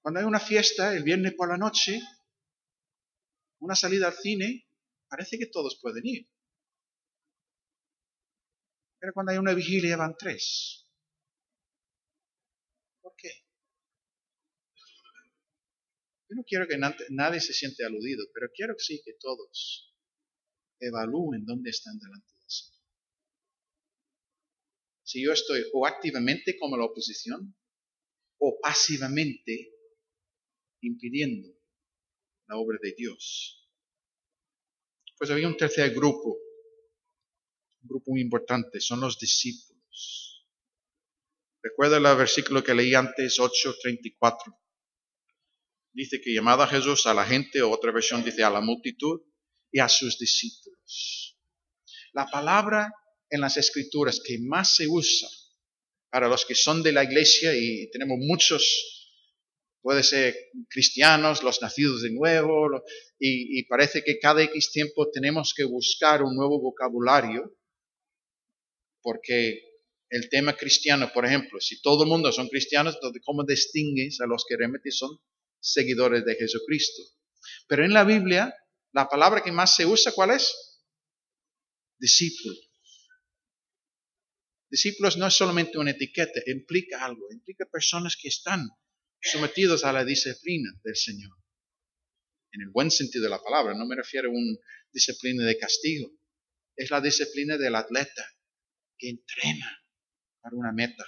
Cuando 0.02 0.20
hay 0.20 0.26
una 0.26 0.42
fiesta 0.42 0.94
el 0.94 1.04
viernes 1.04 1.36
por 1.36 1.48
la 1.48 1.58
noche, 1.58 2.02
una 3.60 3.76
salida 3.76 4.08
al 4.08 4.14
cine, 4.16 4.66
parece 5.10 5.38
que 5.38 5.48
todos 5.48 5.80
pueden 5.82 6.06
ir. 6.06 6.30
Pero 9.00 9.14
cuando 9.14 9.32
hay 9.32 9.38
una 9.38 9.54
vigilia 9.54 9.98
van 9.98 10.16
tres. 10.18 10.86
¿Por 13.02 13.14
qué? 13.18 13.30
Yo 16.30 16.36
no 16.36 16.44
quiero 16.44 16.68
que 16.68 16.78
nadie 17.10 17.42
se 17.42 17.54
siente 17.54 17.84
aludido, 17.86 18.26
pero 18.34 18.52
quiero 18.54 18.76
que 18.76 18.84
sí 18.84 19.02
que 19.04 19.14
todos 19.20 19.96
evalúen 20.80 21.46
dónde 21.46 21.72
están 21.72 21.98
delante 21.98 22.34
de 22.34 22.50
Señor. 22.50 22.80
Si 25.04 25.24
yo 25.24 25.34
estoy 25.34 25.64
o 25.74 25.88
activamente 25.88 26.58
como 26.58 26.78
la 26.78 26.86
oposición 26.86 27.56
o 28.38 28.60
pasivamente 28.62 29.74
impidiendo 30.82 31.50
la 32.48 32.58
obra 32.58 32.78
de 32.82 32.94
Dios. 32.98 33.69
Pues 35.20 35.32
había 35.32 35.50
un 35.50 35.58
tercer 35.58 35.94
grupo, 35.94 36.30
un 37.82 37.90
grupo 37.90 38.12
muy 38.12 38.22
importante, 38.22 38.80
son 38.80 39.02
los 39.02 39.20
discípulos. 39.20 40.48
Recuerda 41.62 41.98
el 41.98 42.18
versículo 42.18 42.64
que 42.64 42.74
leí 42.74 42.96
antes, 42.96 43.38
8:34. 43.38 44.58
Dice 45.92 46.22
que 46.22 46.34
llamado 46.34 46.64
a 46.64 46.68
Jesús 46.68 47.06
a 47.06 47.14
la 47.14 47.26
gente, 47.26 47.62
o 47.62 47.70
otra 47.70 47.92
versión 47.92 48.24
dice 48.24 48.44
a 48.44 48.50
la 48.50 48.62
multitud 48.62 49.20
y 49.70 49.80
a 49.80 49.90
sus 49.90 50.18
discípulos. 50.18 51.38
La 52.14 52.26
palabra 52.28 52.90
en 53.30 53.42
las 53.42 53.58
escrituras 53.58 54.22
que 54.26 54.40
más 54.40 54.78
se 54.78 54.88
usa 54.88 55.28
para 56.10 56.30
los 56.30 56.46
que 56.46 56.56
son 56.56 56.82
de 56.82 56.94
la 56.94 57.04
iglesia, 57.04 57.54
y 57.54 57.92
tenemos 57.92 58.18
muchos 58.22 58.99
Puede 59.82 60.04
ser 60.04 60.36
cristianos, 60.70 61.42
los 61.42 61.62
nacidos 61.62 62.02
de 62.02 62.12
nuevo, 62.12 62.84
y, 63.18 63.64
parece 63.68 64.04
que 64.04 64.20
cada 64.20 64.44
X 64.44 64.72
tiempo 64.72 65.10
tenemos 65.10 65.54
que 65.56 65.64
buscar 65.64 66.22
un 66.22 66.36
nuevo 66.36 66.62
vocabulario, 66.62 67.56
porque 69.02 69.62
el 70.10 70.30
tema 70.30 70.58
cristiano, 70.58 71.12
por 71.14 71.26
ejemplo, 71.26 71.62
si 71.62 71.82
todo 71.82 72.04
el 72.04 72.10
mundo 72.10 72.32
son 72.32 72.50
cristianos, 72.50 72.98
¿cómo 73.24 73.46
distingues 73.46 74.20
a 74.20 74.28
los 74.28 74.44
que 74.48 74.58
realmente 74.58 74.92
son 74.92 75.18
seguidores 75.62 76.26
de 76.26 76.36
Jesucristo? 76.36 77.02
Pero 77.68 77.86
en 77.86 77.94
la 77.94 78.04
Biblia, 78.04 78.54
la 78.92 79.08
palabra 79.08 79.42
que 79.42 79.52
más 79.52 79.76
se 79.76 79.86
usa, 79.86 80.12
¿cuál 80.12 80.32
es? 80.32 80.82
Discípulo. 82.00 82.56
Discípulos 84.70 85.18
no 85.18 85.28
es 85.28 85.34
solamente 85.34 85.78
una 85.78 85.92
etiqueta, 85.92 86.42
implica 86.48 87.04
algo, 87.04 87.32
implica 87.32 87.66
personas 87.66 88.18
que 88.22 88.28
están 88.28 88.68
sometidos 89.22 89.84
a 89.84 89.94
la 89.94 90.06
disciplina 90.06 90.72
del 90.84 90.96
Señor. 90.96 91.36
En 92.52 92.62
el 92.62 92.70
buen 92.70 92.90
sentido 92.90 93.24
de 93.24 93.30
la 93.30 93.42
palabra, 93.42 93.74
no 93.76 93.86
me 93.86 93.96
refiero 93.96 94.30
a 94.30 94.32
una 94.32 94.58
disciplina 94.92 95.46
de 95.46 95.58
castigo. 95.58 96.12
Es 96.76 96.90
la 96.90 97.02
disciplina 97.02 97.58
del 97.58 97.76
atleta 97.76 98.26
que 98.98 99.10
entrena 99.10 99.84
para 100.42 100.56
una 100.56 100.72
meta. 100.72 101.06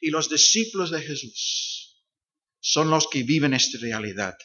Y 0.00 0.10
los 0.10 0.28
discípulos 0.28 0.90
de 0.90 1.02
Jesús 1.02 2.04
son 2.60 2.90
los 2.90 3.08
que 3.08 3.22
viven 3.22 3.54
esta 3.54 3.78
realidad. 3.78 4.36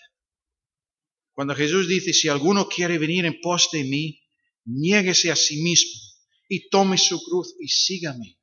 Cuando 1.33 1.55
Jesús 1.55 1.87
dice, 1.87 2.13
si 2.13 2.29
alguno 2.29 2.67
quiere 2.67 2.97
venir 2.97 3.25
en 3.25 3.39
pos 3.41 3.69
de 3.71 3.83
mí, 3.83 4.23
niéguese 4.65 5.31
a 5.31 5.35
sí 5.35 5.61
mismo 5.61 6.01
y 6.49 6.69
tome 6.69 6.97
su 6.97 7.23
cruz 7.23 7.55
y 7.59 7.67
sígame. 7.67 8.39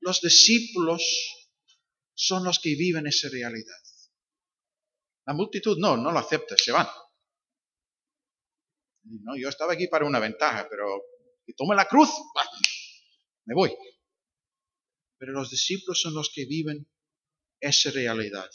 Los 0.00 0.20
discípulos 0.20 1.02
son 2.14 2.44
los 2.44 2.58
que 2.58 2.74
viven 2.74 3.06
esa 3.06 3.28
realidad. 3.28 3.76
La 5.26 5.34
multitud 5.34 5.76
no, 5.78 5.96
no 5.96 6.10
lo 6.10 6.18
acepta, 6.18 6.56
se 6.56 6.72
van. 6.72 6.86
No, 9.04 9.36
yo 9.36 9.48
estaba 9.48 9.72
aquí 9.72 9.88
para 9.88 10.06
una 10.06 10.18
ventaja, 10.18 10.66
pero 10.68 11.02
que 11.44 11.52
tome 11.54 11.74
la 11.74 11.86
cruz, 11.86 12.10
me 13.46 13.54
voy. 13.54 13.74
Pero 15.18 15.32
los 15.32 15.50
discípulos 15.50 16.00
son 16.00 16.14
los 16.14 16.30
que 16.34 16.44
viven 16.46 16.88
esa 17.60 17.90
realidad. 17.90 18.48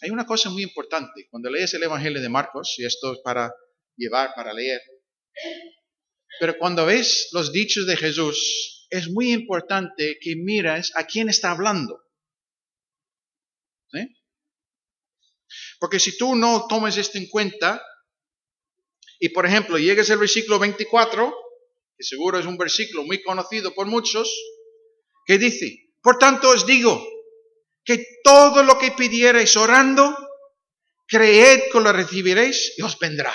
Hay 0.00 0.10
una 0.10 0.26
cosa 0.26 0.50
muy 0.50 0.62
importante. 0.62 1.28
Cuando 1.30 1.48
lees 1.50 1.74
el 1.74 1.82
Evangelio 1.84 2.20
de 2.20 2.28
Marcos, 2.28 2.74
y 2.78 2.84
esto 2.84 3.12
es 3.12 3.20
para 3.20 3.52
llevar, 3.96 4.34
para 4.34 4.52
leer, 4.52 4.80
pero 6.40 6.56
cuando 6.58 6.86
ves 6.86 7.28
los 7.32 7.52
dichos 7.52 7.86
de 7.86 7.96
Jesús, 7.96 8.81
es 8.92 9.08
muy 9.08 9.32
importante 9.32 10.18
que 10.20 10.36
mires 10.36 10.92
a 10.94 11.06
quién 11.06 11.30
está 11.30 11.50
hablando. 11.50 11.98
Porque 15.80 15.98
si 15.98 16.16
tú 16.16 16.36
no 16.36 16.66
tomes 16.68 16.98
esto 16.98 17.16
en 17.16 17.26
cuenta, 17.28 17.82
y 19.18 19.30
por 19.30 19.46
ejemplo 19.46 19.78
llegues 19.78 20.10
al 20.10 20.18
versículo 20.18 20.58
24, 20.58 21.34
que 21.96 22.04
seguro 22.04 22.38
es 22.38 22.44
un 22.44 22.58
versículo 22.58 23.04
muy 23.04 23.22
conocido 23.22 23.74
por 23.74 23.86
muchos, 23.86 24.30
que 25.24 25.38
dice, 25.38 25.90
por 26.02 26.18
tanto 26.18 26.50
os 26.50 26.66
digo, 26.66 27.02
que 27.84 28.04
todo 28.22 28.62
lo 28.62 28.78
que 28.78 28.92
pidierais 28.92 29.56
orando, 29.56 30.14
creed 31.06 31.62
que 31.72 31.80
lo 31.80 31.92
recibiréis 31.92 32.74
y 32.76 32.82
os 32.82 32.98
vendrá. 32.98 33.34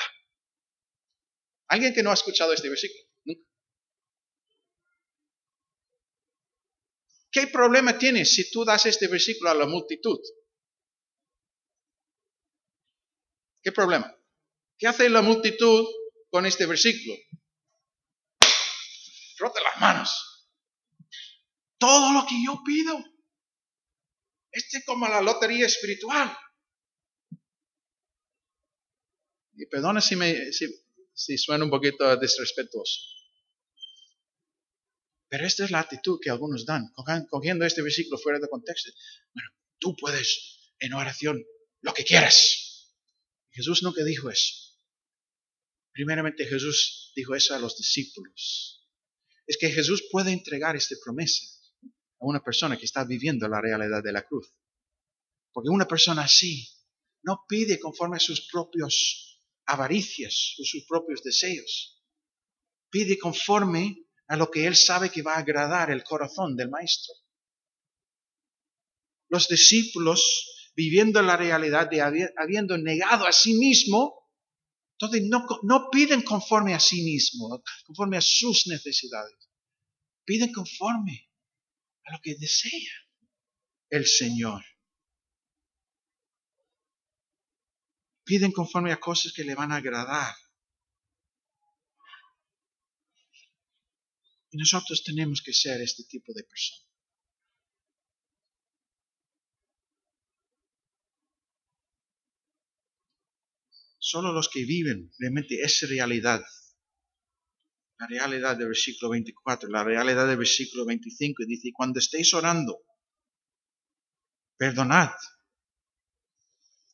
¿Alguien 1.67 1.95
que 1.95 2.03
no 2.03 2.11
ha 2.11 2.13
escuchado 2.13 2.53
este 2.53 2.69
versículo? 2.69 3.07
¿Qué 7.31 7.47
problema 7.47 7.97
tienes 7.97 8.33
si 8.33 8.49
tú 8.49 8.63
das 8.63 8.85
este 8.85 9.07
versículo 9.07 9.49
a 9.49 9.53
la 9.53 9.65
multitud? 9.65 10.19
¿Qué 13.61 13.71
problema? 13.71 14.15
¿Qué 14.77 14.87
hace 14.87 15.09
la 15.09 15.21
multitud 15.21 15.85
con 16.29 16.45
este 16.45 16.65
versículo? 16.65 17.15
Rota 19.39 19.61
las 19.61 19.81
manos. 19.81 20.49
Todo 21.77 22.13
lo 22.13 22.25
que 22.25 22.35
yo 22.45 22.61
pido. 22.65 22.97
Este 24.51 24.77
es 24.77 24.85
como 24.85 25.07
la 25.07 25.21
lotería 25.21 25.65
espiritual. 25.65 26.35
Y 29.53 29.65
perdona 29.65 30.01
si, 30.01 30.15
me, 30.15 30.51
si 30.51 31.37
suena 31.37 31.65
un 31.65 31.69
poquito 31.69 32.15
desrespetuoso. 32.15 33.16
Pero 35.29 35.45
esta 35.45 35.65
es 35.65 35.71
la 35.71 35.81
actitud 35.81 36.19
que 36.21 36.29
algunos 36.29 36.65
dan, 36.65 36.93
cogiendo 37.29 37.65
este 37.65 37.81
versículo 37.81 38.17
fuera 38.17 38.39
de 38.39 38.47
contexto. 38.47 38.91
Bueno, 39.33 39.49
tú 39.79 39.95
puedes 39.95 40.71
en 40.79 40.93
oración 40.93 41.43
lo 41.81 41.93
que 41.93 42.05
quieras. 42.05 42.93
Jesús 43.51 43.83
nunca 43.83 44.03
dijo 44.03 44.29
eso. 44.29 44.53
Primeramente 45.91 46.45
Jesús 46.45 47.11
dijo 47.15 47.35
eso 47.35 47.55
a 47.55 47.59
los 47.59 47.75
discípulos. 47.75 48.87
Es 49.45 49.57
que 49.57 49.71
Jesús 49.71 50.03
puede 50.11 50.31
entregar 50.31 50.75
esta 50.75 50.95
promesa 51.03 51.43
a 52.19 52.25
una 52.25 52.43
persona 52.43 52.77
que 52.77 52.85
está 52.85 53.03
viviendo 53.03 53.47
la 53.47 53.61
realidad 53.61 54.03
de 54.03 54.11
la 54.11 54.23
cruz. 54.23 54.53
Porque 55.51 55.69
una 55.69 55.87
persona 55.87 56.23
así 56.23 56.69
no 57.23 57.45
pide 57.49 57.79
conforme 57.79 58.17
a 58.17 58.19
sus 58.19 58.47
propios 58.47 59.41
avaricias 59.65 60.55
o 60.59 60.63
sus 60.63 60.85
propios 60.85 61.23
deseos. 61.23 62.01
Pide 62.89 63.17
conforme 63.17 64.06
a 64.27 64.35
lo 64.35 64.51
que 64.51 64.67
él 64.67 64.75
sabe 64.75 65.09
que 65.09 65.21
va 65.21 65.35
a 65.35 65.39
agradar 65.39 65.91
el 65.91 66.03
corazón 66.03 66.55
del 66.55 66.69
maestro. 66.69 67.13
Los 69.29 69.47
discípulos 69.47 70.71
viviendo 70.75 71.21
la 71.21 71.35
realidad 71.35 71.89
de 71.89 72.01
habiendo 72.37 72.77
negado 72.77 73.25
a 73.25 73.31
sí 73.31 73.55
mismo, 73.55 74.13
entonces 74.99 75.27
no, 75.27 75.45
no 75.63 75.89
piden 75.91 76.21
conforme 76.21 76.73
a 76.73 76.79
sí 76.79 77.03
mismo, 77.03 77.63
conforme 77.85 78.17
a 78.17 78.21
sus 78.21 78.67
necesidades. 78.67 79.35
Piden 80.23 80.51
conforme 80.53 81.29
a 82.05 82.13
lo 82.13 82.19
que 82.21 82.35
desea 82.35 82.91
el 83.89 84.05
Señor. 84.05 84.63
Piden 88.23 88.51
conforme 88.51 88.91
a 88.91 88.99
cosas 88.99 89.33
que 89.33 89.43
le 89.43 89.55
van 89.55 89.71
a 89.71 89.77
agradar. 89.77 90.35
Nosotros 94.57 95.03
tenemos 95.03 95.43
que 95.43 95.53
ser 95.53 95.81
este 95.81 96.03
tipo 96.05 96.33
de 96.33 96.43
personas. 96.43 96.87
Solo 103.99 104.31
los 104.31 104.49
que 104.49 104.65
viven 104.65 105.11
realmente 105.19 105.61
esa 105.61 105.85
realidad, 105.85 106.41
la 107.99 108.07
realidad 108.07 108.57
del 108.57 108.69
versículo 108.69 109.11
24, 109.11 109.69
la 109.69 109.83
realidad 109.83 110.27
del 110.27 110.37
versículo 110.37 110.85
25, 110.85 111.43
dice, 111.45 111.69
cuando 111.73 111.99
estéis 111.99 112.33
orando, 112.33 112.79
perdonad. 114.57 115.11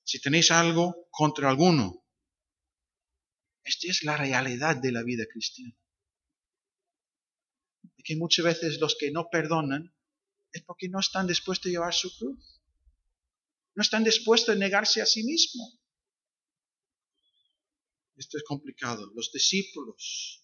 Si 0.04 0.19
tenéis 0.19 0.52
algo 0.52 1.08
contra 1.12 1.49
alguno, 1.49 2.04
esta 3.63 3.88
es 3.88 4.04
la 4.04 4.17
realidad 4.17 4.76
de 4.82 4.91
la 4.91 5.04
vida 5.04 5.26
cristiana. 5.32 5.78
Que 8.04 8.16
muchas 8.16 8.46
veces 8.46 8.80
los 8.80 8.96
que 9.00 9.12
no 9.12 9.30
perdonan 9.30 9.96
es 10.52 10.63
porque 10.63 10.89
no 10.89 11.00
están 11.00 11.28
dispuestos 11.28 11.68
a 11.68 11.72
llevar 11.72 11.94
su 11.94 12.16
cruz. 12.18 12.62
No 13.76 13.82
están 13.82 14.04
dispuestos 14.04 14.56
a 14.56 14.58
negarse 14.58 15.02
a 15.02 15.06
sí 15.06 15.24
mismos. 15.24 15.80
Esto 18.16 18.38
es 18.38 18.44
complicado. 18.44 19.12
Los 19.16 19.32
discípulos 19.32 20.44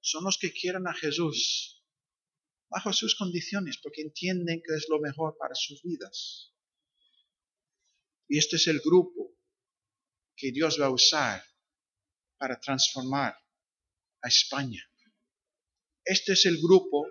son 0.00 0.24
los 0.24 0.38
que 0.38 0.52
quieren 0.52 0.86
a 0.86 0.94
Jesús 0.94 1.84
bajo 2.68 2.92
sus 2.92 3.14
condiciones 3.14 3.78
porque 3.78 4.02
entienden 4.02 4.62
que 4.64 4.74
es 4.74 4.86
lo 4.88 5.00
mejor 5.00 5.36
para 5.38 5.54
sus 5.54 5.82
vidas. 5.82 6.52
Y 8.28 8.38
este 8.38 8.56
es 8.56 8.66
el 8.66 8.80
grupo 8.80 9.36
que 10.36 10.50
Dios 10.52 10.80
va 10.80 10.86
a 10.86 10.90
usar 10.90 11.44
para 12.38 12.58
transformar 12.60 13.36
a 14.22 14.28
España. 14.28 14.82
Este 16.06 16.34
es 16.34 16.46
el 16.46 16.58
grupo 16.58 17.04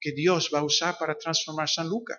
que 0.00 0.10
Dios 0.12 0.50
va 0.52 0.58
a 0.58 0.64
usar 0.64 0.98
para 0.98 1.16
transformar 1.16 1.68
San 1.68 1.88
Lucas. 1.88 2.18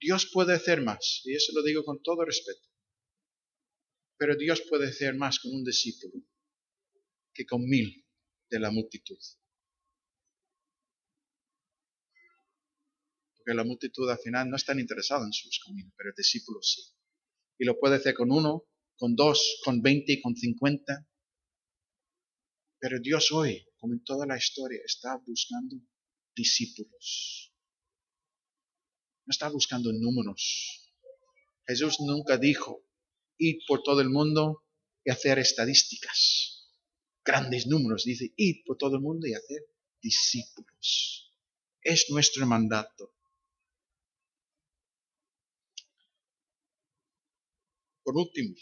Dios 0.00 0.30
puede 0.32 0.54
hacer 0.54 0.80
más, 0.82 1.22
y 1.24 1.34
eso 1.34 1.52
lo 1.52 1.64
digo 1.64 1.84
con 1.84 2.00
todo 2.02 2.24
respeto. 2.24 2.68
Pero 4.16 4.36
Dios 4.36 4.62
puede 4.68 4.88
hacer 4.88 5.16
más 5.16 5.40
con 5.40 5.52
un 5.52 5.64
discípulo 5.64 6.22
que 7.34 7.44
con 7.44 7.62
mil 7.62 8.06
de 8.48 8.60
la 8.60 8.70
multitud. 8.70 9.18
Porque 13.36 13.54
la 13.54 13.64
multitud 13.64 14.08
al 14.08 14.18
final 14.18 14.48
no 14.48 14.56
está 14.56 14.78
interesada 14.78 15.26
en 15.26 15.32
sus 15.32 15.58
caminos, 15.66 15.92
pero 15.96 16.10
el 16.10 16.14
discípulo 16.16 16.62
sí. 16.62 16.82
Y 17.58 17.64
lo 17.64 17.76
puede 17.76 17.96
hacer 17.96 18.14
con 18.14 18.30
uno, 18.30 18.68
con 18.96 19.16
dos, 19.16 19.60
con 19.64 19.82
veinte, 19.82 20.20
con 20.22 20.36
cincuenta. 20.36 21.08
Pero 22.78 22.98
Dios 23.00 23.32
hoy, 23.32 23.66
como 23.78 23.94
en 23.94 24.04
toda 24.04 24.26
la 24.26 24.36
historia, 24.36 24.80
está 24.84 25.16
buscando 25.26 25.76
discípulos. 26.34 27.52
No 29.24 29.30
está 29.30 29.48
buscando 29.48 29.92
números. 29.92 30.92
Jesús 31.66 31.96
nunca 32.00 32.36
dijo, 32.36 32.84
ir 33.38 33.58
por 33.66 33.82
todo 33.82 34.00
el 34.00 34.10
mundo 34.10 34.64
y 35.04 35.10
hacer 35.10 35.38
estadísticas. 35.38 36.70
Grandes 37.24 37.66
números, 37.66 38.04
dice, 38.04 38.32
ir 38.36 38.62
por 38.64 38.76
todo 38.76 38.96
el 38.96 39.02
mundo 39.02 39.26
y 39.26 39.34
hacer 39.34 39.62
discípulos. 40.00 41.32
Es 41.80 42.06
nuestro 42.10 42.46
mandato. 42.46 43.12
Por 48.04 48.16
último, 48.16 48.54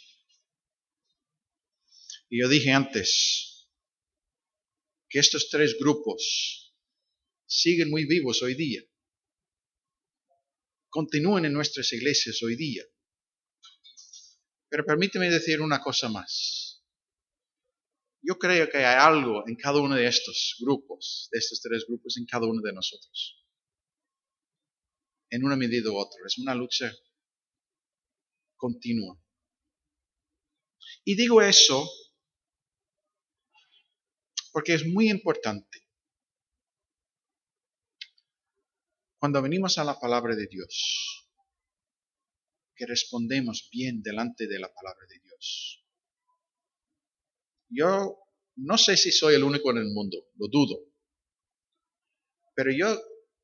y 2.30 2.40
yo 2.40 2.48
dije 2.48 2.72
antes 2.72 3.53
que 5.14 5.20
estos 5.20 5.48
tres 5.48 5.76
grupos 5.78 6.74
siguen 7.46 7.88
muy 7.88 8.04
vivos 8.04 8.42
hoy 8.42 8.56
día. 8.56 8.82
Continúen 10.88 11.44
en 11.44 11.52
nuestras 11.52 11.92
iglesias 11.92 12.42
hoy 12.42 12.56
día. 12.56 12.82
Pero 14.68 14.84
permíteme 14.84 15.30
decir 15.30 15.60
una 15.60 15.80
cosa 15.80 16.08
más. 16.08 16.84
Yo 18.22 18.36
creo 18.40 18.68
que 18.68 18.78
hay 18.78 18.96
algo 18.98 19.46
en 19.46 19.54
cada 19.54 19.80
uno 19.80 19.94
de 19.94 20.04
estos 20.04 20.56
grupos, 20.58 21.28
de 21.30 21.38
estos 21.38 21.60
tres 21.60 21.84
grupos, 21.86 22.16
en 22.16 22.26
cada 22.26 22.48
uno 22.48 22.60
de 22.60 22.72
nosotros. 22.72 23.46
En 25.30 25.44
una 25.44 25.54
medida 25.54 25.92
u 25.92 25.96
otra. 25.96 26.22
Es 26.26 26.38
una 26.38 26.56
lucha 26.56 26.92
continua. 28.56 29.16
Y 31.04 31.14
digo 31.14 31.40
eso 31.40 31.88
porque 34.54 34.74
es 34.74 34.86
muy 34.86 35.10
importante. 35.10 35.80
Cuando 39.18 39.42
venimos 39.42 39.78
a 39.78 39.84
la 39.84 39.98
palabra 39.98 40.36
de 40.36 40.46
Dios, 40.46 41.28
que 42.76 42.86
respondemos 42.86 43.68
bien 43.72 44.00
delante 44.00 44.46
de 44.46 44.60
la 44.60 44.72
palabra 44.72 45.06
de 45.08 45.18
Dios. 45.18 45.84
Yo 47.68 48.16
no 48.54 48.78
sé 48.78 48.96
si 48.96 49.10
soy 49.10 49.34
el 49.34 49.42
único 49.42 49.72
en 49.72 49.78
el 49.78 49.92
mundo, 49.92 50.28
lo 50.36 50.46
dudo. 50.46 50.78
Pero 52.54 52.70
yo, 52.70 52.96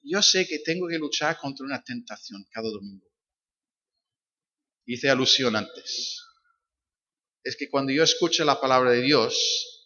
yo 0.03 0.23
sé 0.23 0.47
que 0.47 0.61
tengo 0.61 0.87
que 0.87 0.99
luchar 0.99 1.39
contra 1.39 1.67
una 1.67 1.83
tentación 1.83 2.47
cada 2.53 2.71
domingo. 2.71 3.11
Hice 4.87 5.11
alusión 5.11 5.57
antes. 5.57 6.23
Es 7.43 7.57
que 7.57 7.69
cuando 7.69 7.93
yo 7.93 8.05
escucho 8.05 8.45
la 8.45 8.61
palabra 8.61 8.93
de 8.93 9.03
Dios, 9.03 9.80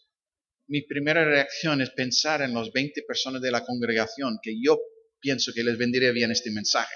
mi 0.67 0.83
primera 0.83 1.25
reacción 1.25 1.81
es 1.81 1.91
pensar 1.91 2.43
en 2.43 2.55
los 2.55 2.73
20 2.73 3.03
personas 3.03 3.43
de 3.43 3.51
la 3.51 3.65
congregación 3.65 4.39
que 4.43 4.55
yo 4.61 4.79
pienso 5.21 5.53
que 5.55 5.63
les 5.63 5.77
vendría 5.77 6.13
bien 6.13 6.31
este 6.31 6.51
mensaje. 6.51 6.95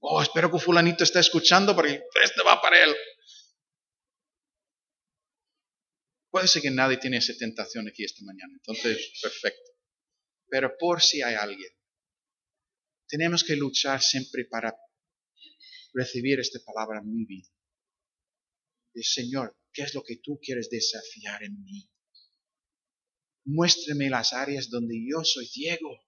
Oh, 0.00 0.22
espero 0.22 0.50
que 0.50 0.58
fulanito 0.58 1.02
esté 1.02 1.18
escuchando 1.18 1.74
porque 1.74 2.02
este 2.22 2.42
va 2.44 2.60
para 2.60 2.82
él. 2.84 2.94
Puede 6.30 6.48
ser 6.48 6.62
que 6.62 6.70
nadie 6.70 6.98
tiene 6.98 7.16
esa 7.16 7.32
tentación 7.36 7.88
aquí 7.88 8.04
esta 8.04 8.24
mañana, 8.24 8.52
entonces 8.52 9.18
perfecto. 9.20 9.72
Pero 10.48 10.76
por 10.78 11.02
si 11.02 11.22
hay 11.22 11.34
alguien, 11.34 11.70
tenemos 13.08 13.42
que 13.42 13.56
luchar 13.56 14.00
siempre 14.02 14.44
para 14.44 14.76
recibir 15.92 16.38
esta 16.38 16.58
palabra 16.64 17.00
en 17.00 17.12
mi 17.12 17.24
vida. 17.24 17.48
Y 18.94 19.02
Señor, 19.02 19.56
¿qué 19.76 19.82
es 19.82 19.94
lo 19.94 20.02
que 20.02 20.16
tú 20.16 20.40
quieres 20.42 20.70
desafiar 20.70 21.44
en 21.44 21.62
mí? 21.62 21.86
Muéstrame 23.44 24.08
las 24.08 24.32
áreas 24.32 24.70
donde 24.70 24.96
yo 25.06 25.22
soy 25.22 25.46
ciego 25.46 26.00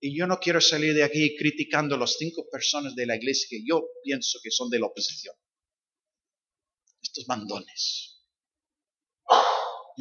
y 0.00 0.16
yo 0.16 0.28
no 0.28 0.38
quiero 0.38 0.60
salir 0.60 0.94
de 0.94 1.02
aquí 1.02 1.36
criticando 1.36 1.96
a 1.96 1.98
las 1.98 2.16
cinco 2.16 2.48
personas 2.48 2.94
de 2.94 3.06
la 3.06 3.16
iglesia 3.16 3.48
que 3.50 3.64
yo 3.66 3.84
pienso 4.04 4.38
que 4.42 4.52
son 4.52 4.70
de 4.70 4.78
la 4.78 4.86
oposición. 4.86 5.34
Estos 7.02 7.26
mandones. 7.26 8.22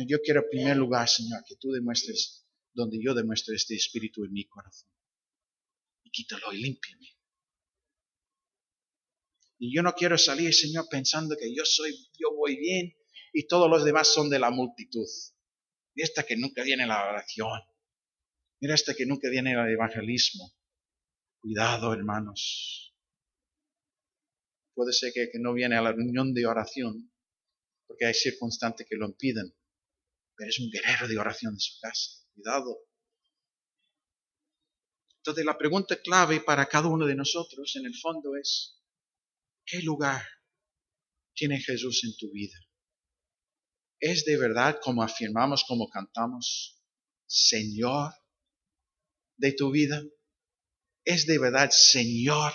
Yo 0.08 0.20
quiero 0.22 0.42
en 0.42 0.50
primer 0.50 0.78
lugar, 0.78 1.10
Señor, 1.10 1.44
que 1.48 1.56
tú 1.56 1.72
demuestres 1.72 2.46
donde 2.74 3.00
yo 3.04 3.14
demuestre 3.14 3.56
este 3.56 3.76
espíritu 3.76 4.24
en 4.24 4.34
mi 4.34 4.46
corazón. 4.46 4.90
Y 6.04 6.12
quítalo 6.12 6.54
y 6.54 6.62
límpiame. 6.62 7.08
Y 9.64 9.74
yo 9.74 9.82
no 9.82 9.94
quiero 9.94 10.18
salir, 10.18 10.54
Señor, 10.54 10.88
pensando 10.90 11.38
que 11.38 11.56
yo 11.56 11.64
soy, 11.64 11.92
yo 12.20 12.36
voy 12.36 12.58
bien 12.58 12.98
y 13.32 13.48
todos 13.48 13.70
los 13.70 13.86
demás 13.86 14.14
son 14.14 14.30
de 14.30 14.38
la 14.38 14.52
multitud. 14.52 15.08
Y 15.96 16.02
esta 16.02 16.24
que 16.24 16.36
nunca 16.36 16.64
viene 16.64 16.86
la 16.86 17.08
oración 17.08 17.62
Mira 18.60 18.76
este 18.76 18.94
que 18.94 19.06
nunca 19.06 19.30
viene 19.30 19.56
al 19.56 19.70
evangelismo. 19.70 20.54
Cuidado, 21.42 21.94
hermanos. 21.94 22.94
Puede 24.74 24.92
ser 24.92 25.14
que, 25.14 25.30
que 25.32 25.40
no 25.40 25.54
viene 25.54 25.78
a 25.78 25.82
la 25.82 25.94
reunión 25.94 26.34
de 26.34 26.46
oración 26.46 27.14
porque 27.88 28.06
hay 28.06 28.14
circunstancias 28.14 28.88
que 28.90 28.98
lo 28.98 29.06
impiden, 29.06 29.54
pero 30.36 30.50
es 30.50 30.60
un 30.60 30.70
guerrero 30.72 31.08
de 31.08 31.18
oración 31.18 31.54
en 31.54 31.60
su 31.60 31.80
casa. 31.80 32.26
Cuidado. 32.34 32.80
Entonces 35.18 35.46
la 35.46 35.58
pregunta 35.58 36.02
clave 36.02 36.42
para 36.42 36.66
cada 36.66 36.90
uno 36.90 37.06
de 37.06 37.16
nosotros 37.16 37.74
en 37.78 37.86
el 37.86 37.96
fondo 37.96 38.36
es, 38.36 38.83
¿qué 39.66 39.82
lugar 39.82 40.26
tiene 41.34 41.60
Jesús 41.60 42.04
en 42.04 42.16
tu 42.18 42.32
vida? 42.32 42.58
¿Es 44.00 44.26
de 44.26 44.38
verdad 44.38 44.80
como 44.82 45.02
afirmamos, 45.02 45.64
como 45.66 45.90
cantamos, 45.90 46.82
Señor 47.26 48.14
de 49.38 49.54
tu 49.54 49.72
vida? 49.72 50.04
¿Es 51.06 51.26
de 51.26 51.40
verdad 51.40 51.70
Señor 51.72 52.54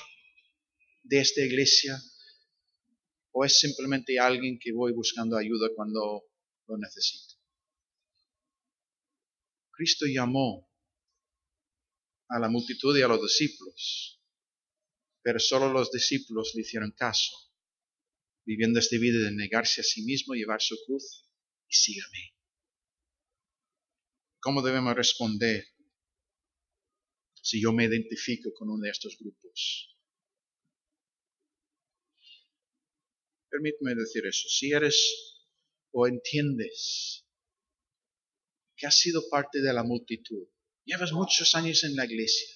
de 1.02 1.20
esta 1.20 1.40
iglesia? 1.40 2.00
¿O 3.32 3.44
es 3.44 3.58
simplemente 3.58 4.18
alguien 4.18 4.58
que 4.58 4.72
voy 4.72 4.92
buscando 4.92 5.36
ayuda 5.36 5.68
cuando 5.74 6.24
lo 6.66 6.78
necesito? 6.78 7.34
Cristo 9.70 10.06
llamó 10.06 10.68
a 12.28 12.38
la 12.38 12.48
multitud 12.48 12.98
y 12.98 13.02
a 13.02 13.08
los 13.08 13.22
discípulos, 13.22 14.17
pero 15.22 15.38
solo 15.38 15.72
los 15.72 15.90
discípulos 15.90 16.52
le 16.54 16.62
hicieron 16.62 16.92
caso, 16.92 17.34
viviendo 18.44 18.78
esta 18.78 18.96
vida 18.98 19.24
de 19.24 19.32
negarse 19.32 19.80
a 19.80 19.84
sí 19.84 20.02
mismo, 20.02 20.34
llevar 20.34 20.60
su 20.60 20.76
cruz 20.86 21.28
y 21.68 21.74
sígame. 21.74 22.34
¿Cómo 24.40 24.62
debemos 24.62 24.94
responder 24.94 25.66
si 27.34 27.60
yo 27.60 27.72
me 27.72 27.84
identifico 27.84 28.52
con 28.54 28.70
uno 28.70 28.84
de 28.84 28.90
estos 28.90 29.16
grupos? 29.18 29.96
Permíteme 33.50 33.94
decir 33.94 34.24
eso. 34.26 34.48
Si 34.48 34.72
eres 34.72 35.44
o 35.90 36.06
entiendes 36.06 37.26
que 38.76 38.86
has 38.86 38.96
sido 38.96 39.28
parte 39.28 39.60
de 39.60 39.72
la 39.72 39.82
multitud, 39.82 40.46
llevas 40.84 41.12
muchos 41.12 41.54
años 41.54 41.82
en 41.84 41.96
la 41.96 42.04
iglesia, 42.04 42.48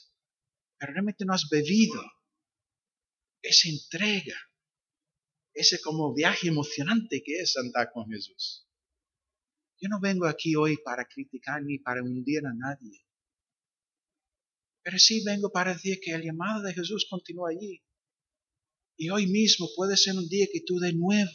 pero 0.79 0.93
realmente 0.93 1.25
no 1.25 1.35
has 1.35 1.49
bebido 1.51 2.01
esa 3.43 3.69
entrega, 3.69 4.37
ese 5.55 5.81
como 5.81 6.15
viaje 6.15 6.49
emocionante 6.49 7.23
que 7.25 7.41
es 7.41 7.57
andar 7.57 7.91
con 7.93 8.09
Jesús. 8.09 8.67
Yo 9.81 9.89
no 9.89 10.01
vengo 10.01 10.27
aquí 10.27 10.55
hoy 10.55 10.77
para 10.85 11.07
criticar 11.07 11.63
ni 11.63 11.79
para 11.79 12.03
hundir 12.03 12.47
a 12.47 12.55
nadie. 12.55 13.05
Pero 14.83 14.99
sí 14.99 15.23
vengo 15.25 15.51
para 15.51 15.75
decir 15.75 15.99
que 16.01 16.13
el 16.13 16.23
llamado 16.23 16.63
de 16.63 16.73
Jesús 16.73 17.07
continúa 17.11 17.51
allí. 17.51 17.85
Y 18.97 19.11
hoy 19.11 19.27
mismo 19.27 19.69
puede 19.75 19.97
ser 19.97 20.15
un 20.15 20.29
día 20.29 20.47
que 20.53 20.61
tú 20.65 20.79
de 20.79 20.93
nuevo 20.93 21.31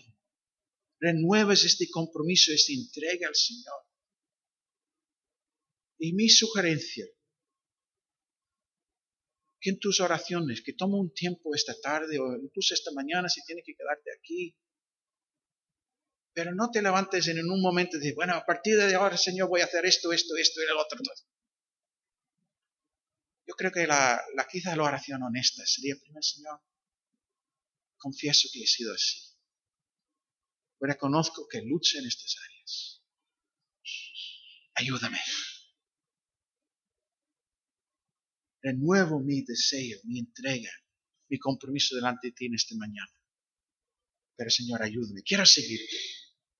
renueves 0.99 1.63
este 1.63 1.89
compromiso, 1.89 2.51
esta 2.53 2.73
entrega 2.73 3.27
al 3.27 3.35
Señor. 3.35 3.81
Y 5.99 6.13
mi 6.13 6.29
sugerencia, 6.29 7.05
que 9.59 9.71
en 9.71 9.79
tus 9.79 9.99
oraciones, 9.99 10.61
que 10.61 10.73
toma 10.73 10.97
un 10.97 11.13
tiempo 11.13 11.53
esta 11.55 11.73
tarde 11.81 12.19
o 12.19 12.35
incluso 12.35 12.73
esta 12.73 12.91
mañana 12.91 13.29
si 13.29 13.43
tienes 13.43 13.63
que 13.65 13.75
quedarte 13.75 14.11
aquí, 14.17 14.55
pero 16.33 16.53
no 16.53 16.69
te 16.69 16.83
levantes 16.83 17.27
en 17.27 17.39
un 17.49 17.61
momento 17.61 17.97
dices, 17.97 18.13
bueno, 18.13 18.35
a 18.35 18.45
partir 18.45 18.77
de 18.77 18.93
ahora, 18.93 19.17
Señor, 19.17 19.49
voy 19.49 19.61
a 19.61 19.65
hacer 19.65 19.85
esto, 19.87 20.13
esto, 20.13 20.35
esto 20.37 20.61
y 20.61 20.65
el 20.65 20.77
otro. 20.77 20.99
Yo 23.47 23.55
creo 23.55 23.71
que 23.71 23.87
la, 23.87 24.21
la 24.35 24.45
quizá 24.47 24.75
la 24.75 24.83
oración 24.83 25.23
honesta 25.23 25.65
sería, 25.65 25.95
primer 25.95 26.23
Señor, 26.23 26.61
confieso 27.97 28.49
que 28.53 28.61
he 28.61 28.67
sido 28.67 28.93
así. 28.93 29.19
Reconozco 30.79 31.47
que 31.47 31.63
lucho 31.63 31.97
en 31.97 32.05
estas 32.05 32.35
áreas. 32.45 33.01
Ayúdame. 34.75 35.19
Renuevo 38.67 39.19
mi 39.19 39.41
deseo, 39.43 39.99
mi 40.03 40.19
entrega, 40.19 40.71
mi 41.29 41.37
compromiso 41.37 41.95
delante 41.95 42.27
de 42.27 42.33
ti 42.33 42.45
en 42.47 42.55
esta 42.55 42.75
mañana. 42.75 43.13
Pero 44.35 44.49
Señor, 44.49 44.83
ayúdame. 44.83 45.21
Quiero 45.23 45.45
seguirte. 45.45 45.97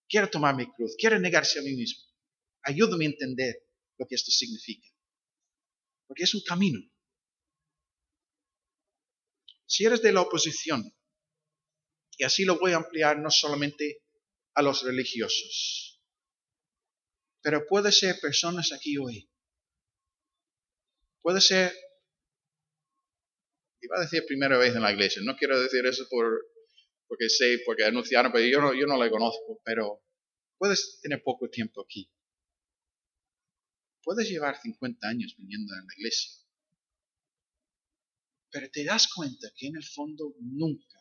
Quiero 0.08 0.30
tomar 0.30 0.56
mi 0.56 0.66
cruz. 0.72 0.96
Quiero 0.98 1.20
negarse 1.20 1.60
a 1.60 1.64
mí 1.64 1.74
mismo. 1.76 2.02
Ayúdame 2.64 3.06
a 3.06 3.10
entender 3.10 3.56
lo 3.98 4.08
que 4.08 4.16
esto 4.16 4.32
significa. 4.32 4.88
Porque 6.08 6.24
es 6.24 6.34
un 6.34 6.42
camino. 6.42 6.80
Si 9.66 9.84
eres 9.84 10.02
de 10.02 10.14
la 10.14 10.22
oposición, 10.22 10.82
y 12.18 12.24
así 12.24 12.46
lo 12.46 12.58
voy 12.58 12.72
a 12.72 12.78
ampliar 12.78 13.20
no 13.20 13.30
solamente 13.30 14.04
a 14.54 14.62
los 14.62 14.82
religiosos, 14.84 16.02
pero 17.42 17.66
puede 17.68 17.92
ser 17.92 18.20
personas 18.20 18.72
aquí 18.72 18.98
hoy. 18.98 19.30
Puede 21.22 21.42
ser, 21.42 21.74
iba 23.82 23.98
a 23.98 24.02
decir 24.02 24.26
primera 24.26 24.58
vez 24.58 24.76
en 24.76 24.82
la 24.82 24.92
iglesia, 24.92 25.22
no 25.24 25.36
quiero 25.36 25.60
decir 25.60 25.86
eso 25.86 26.08
por, 26.10 26.46
porque 27.08 27.30
sé, 27.30 27.60
porque 27.66 27.86
anunciaron, 27.86 28.32
pero 28.32 28.46
yo 28.46 28.62
no, 28.62 28.74
yo 28.74 28.86
no 28.86 29.02
le 29.02 29.10
conozco, 29.10 29.62
pero 29.64 30.04
puedes 30.58 31.00
tener 31.02 31.22
poco 31.24 31.50
tiempo 31.50 31.82
aquí. 31.82 32.12
Puedes 34.04 34.30
llevar 34.30 34.60
50 34.62 35.08
años 35.08 35.36
viniendo 35.38 35.74
a 35.74 35.78
la 35.78 35.94
iglesia. 35.98 36.32
Pero 38.50 38.70
te 38.72 38.86
das 38.86 39.08
cuenta 39.14 39.52
que 39.56 39.68
en 39.68 39.76
el 39.76 39.84
fondo 39.84 40.34
nunca 40.40 40.98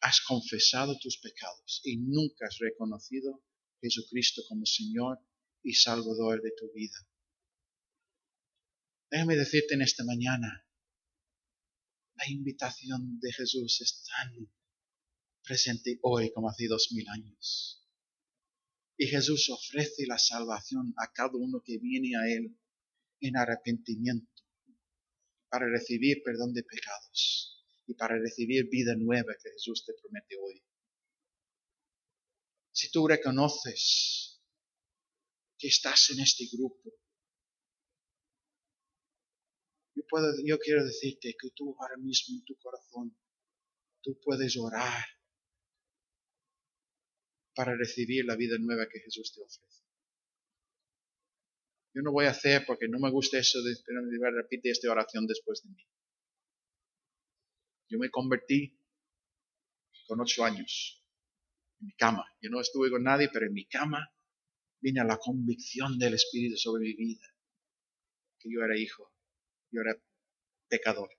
has 0.00 0.20
confesado 0.20 0.96
tus 1.00 1.18
pecados 1.18 1.80
y 1.84 1.96
nunca 1.96 2.46
has 2.46 2.58
reconocido 2.58 3.34
a 3.34 3.78
Jesucristo 3.82 4.42
como 4.48 4.64
Señor 4.64 5.18
y 5.62 5.74
Salvador 5.74 6.40
de 6.40 6.52
tu 6.56 6.72
vida. 6.72 6.96
Déjame 9.10 9.36
decirte 9.36 9.74
en 9.74 9.82
esta 9.82 10.04
mañana, 10.04 10.67
la 12.18 12.30
invitación 12.30 13.20
de 13.20 13.32
Jesús 13.32 13.80
es 13.80 14.04
tan 14.04 14.50
presente 15.42 15.98
hoy 16.02 16.32
como 16.32 16.50
hace 16.50 16.66
dos 16.66 16.88
mil 16.92 17.08
años. 17.08 17.86
Y 18.96 19.06
Jesús 19.06 19.48
ofrece 19.50 20.06
la 20.06 20.18
salvación 20.18 20.92
a 20.96 21.12
cada 21.12 21.32
uno 21.34 21.62
que 21.64 21.78
viene 21.78 22.16
a 22.16 22.26
Él 22.28 22.58
en 23.20 23.36
arrepentimiento 23.36 24.42
para 25.48 25.66
recibir 25.68 26.22
perdón 26.24 26.52
de 26.52 26.64
pecados 26.64 27.64
y 27.86 27.94
para 27.94 28.18
recibir 28.18 28.68
vida 28.68 28.94
nueva 28.96 29.32
que 29.42 29.50
Jesús 29.50 29.84
te 29.86 29.94
promete 29.94 30.36
hoy. 30.36 30.62
Si 32.72 32.90
tú 32.90 33.08
reconoces 33.08 34.42
que 35.56 35.68
estás 35.68 36.10
en 36.10 36.20
este 36.20 36.44
grupo, 36.52 36.92
yo, 39.94 39.97
yo 40.44 40.58
quiero 40.58 40.84
decirte 40.84 41.36
que 41.40 41.50
tú 41.50 41.76
ahora 41.78 41.96
mismo 41.98 42.36
en 42.36 42.44
tu 42.44 42.56
corazón, 42.56 43.16
tú 44.02 44.18
puedes 44.22 44.56
orar 44.56 45.04
para 47.54 47.76
recibir 47.76 48.24
la 48.24 48.36
vida 48.36 48.56
nueva 48.58 48.88
que 48.88 49.00
Jesús 49.00 49.34
te 49.34 49.42
ofrece. 49.42 49.82
Yo 51.94 52.02
no 52.02 52.12
voy 52.12 52.26
a 52.26 52.30
hacer 52.30 52.64
porque 52.66 52.86
no 52.88 52.98
me 52.98 53.10
gusta 53.10 53.38
eso 53.38 53.58
de, 53.62 53.74
repite 54.30 54.70
esta 54.70 54.90
oración 54.90 55.26
después 55.26 55.62
de 55.62 55.70
mí. 55.70 55.84
Yo 57.88 57.98
me 57.98 58.10
convertí 58.10 58.78
con 60.06 60.20
ocho 60.20 60.44
años 60.44 61.04
en 61.80 61.86
mi 61.86 61.92
cama. 61.94 62.24
Yo 62.40 62.50
no 62.50 62.60
estuve 62.60 62.90
con 62.90 63.02
nadie, 63.02 63.30
pero 63.32 63.46
en 63.46 63.52
mi 63.52 63.66
cama 63.66 64.08
vine 64.80 65.00
a 65.00 65.04
la 65.04 65.18
convicción 65.18 65.98
del 65.98 66.14
Espíritu 66.14 66.56
sobre 66.56 66.82
mi 66.82 66.94
vida. 66.94 67.26
Que 68.38 68.50
yo 68.52 68.62
era 68.62 68.78
hijo, 68.78 69.12
yo 69.70 69.80
era 69.82 70.00
pecador. 70.68 71.10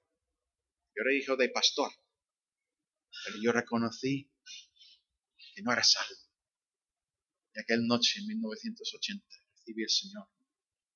Yo 0.96 1.04
era 1.04 1.14
hijo 1.14 1.36
de 1.36 1.50
pastor. 1.50 1.92
Pero 3.26 3.38
yo 3.42 3.52
reconocí 3.52 4.32
que 5.56 5.62
no 5.62 5.72
era 5.72 5.84
salvo. 5.84 6.16
Y 7.54 7.60
aquella 7.60 7.82
noche 7.82 8.20
en 8.20 8.28
1980 8.28 9.26
recibí 9.52 9.84
el 9.84 9.90
Señor 9.90 10.28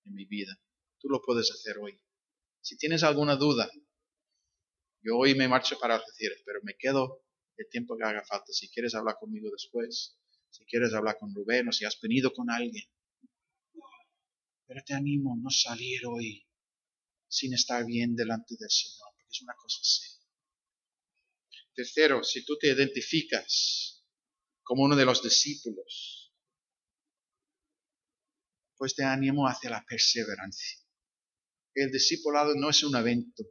en 0.05 0.13
mi 0.13 0.25
vida. 0.25 0.59
Tú 0.99 1.09
lo 1.09 1.21
puedes 1.21 1.51
hacer 1.51 1.77
hoy. 1.79 1.99
Si 2.61 2.77
tienes 2.77 3.03
alguna 3.03 3.35
duda, 3.35 3.69
yo 5.01 5.17
hoy 5.17 5.35
me 5.35 5.47
marcho 5.47 5.77
para 5.79 5.99
decir, 5.99 6.31
pero 6.45 6.59
me 6.63 6.75
quedo 6.77 7.25
el 7.57 7.67
tiempo 7.69 7.97
que 7.97 8.05
haga 8.05 8.23
falta. 8.23 8.53
Si 8.53 8.69
quieres 8.69 8.95
hablar 8.95 9.17
conmigo 9.19 9.49
después, 9.51 10.17
si 10.49 10.65
quieres 10.65 10.93
hablar 10.93 11.17
con 11.17 11.33
Rubén 11.33 11.67
o 11.67 11.71
si 11.71 11.83
has 11.83 11.99
venido 11.99 12.31
con 12.31 12.49
alguien. 12.49 12.85
Pero 14.65 14.81
te 14.85 14.93
animo 14.93 15.33
a 15.33 15.37
no 15.37 15.49
salir 15.49 16.05
hoy 16.05 16.47
sin 17.33 17.53
estar 17.53 17.85
bien 17.85 18.15
delante 18.15 18.55
del 18.59 18.69
Señor, 18.69 19.09
porque 19.15 19.31
es 19.31 19.41
una 19.41 19.55
cosa 19.55 19.79
seria. 19.81 20.23
Tercero, 21.73 22.23
si 22.23 22.45
tú 22.45 22.57
te 22.59 22.67
identificas 22.67 24.05
como 24.61 24.83
uno 24.83 24.95
de 24.95 25.05
los 25.05 25.23
discípulos, 25.23 26.31
pues 28.77 28.93
te 28.93 29.03
animo 29.03 29.47
hacia 29.47 29.71
la 29.71 29.83
perseverancia. 29.87 30.79
El 31.73 31.91
discipulado 31.91 32.53
no 32.55 32.69
es 32.69 32.83
un 32.83 32.95
evento, 32.95 33.43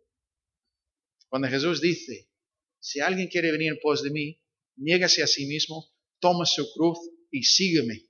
cuando 1.29 1.49
Jesús 1.49 1.81
dice, 1.81 2.31
si 2.79 3.01
alguien 3.01 3.27
quiere 3.27 3.51
venir 3.51 3.73
en 3.73 3.79
pos 3.81 4.03
de 4.03 4.11
mí, 4.11 4.41
niégase 4.77 5.23
a 5.23 5.27
sí 5.27 5.47
mismo, 5.47 5.93
toma 6.21 6.47
su 6.47 6.71
cruz 6.75 6.99
y 7.31 7.43
sígueme. 7.43 8.09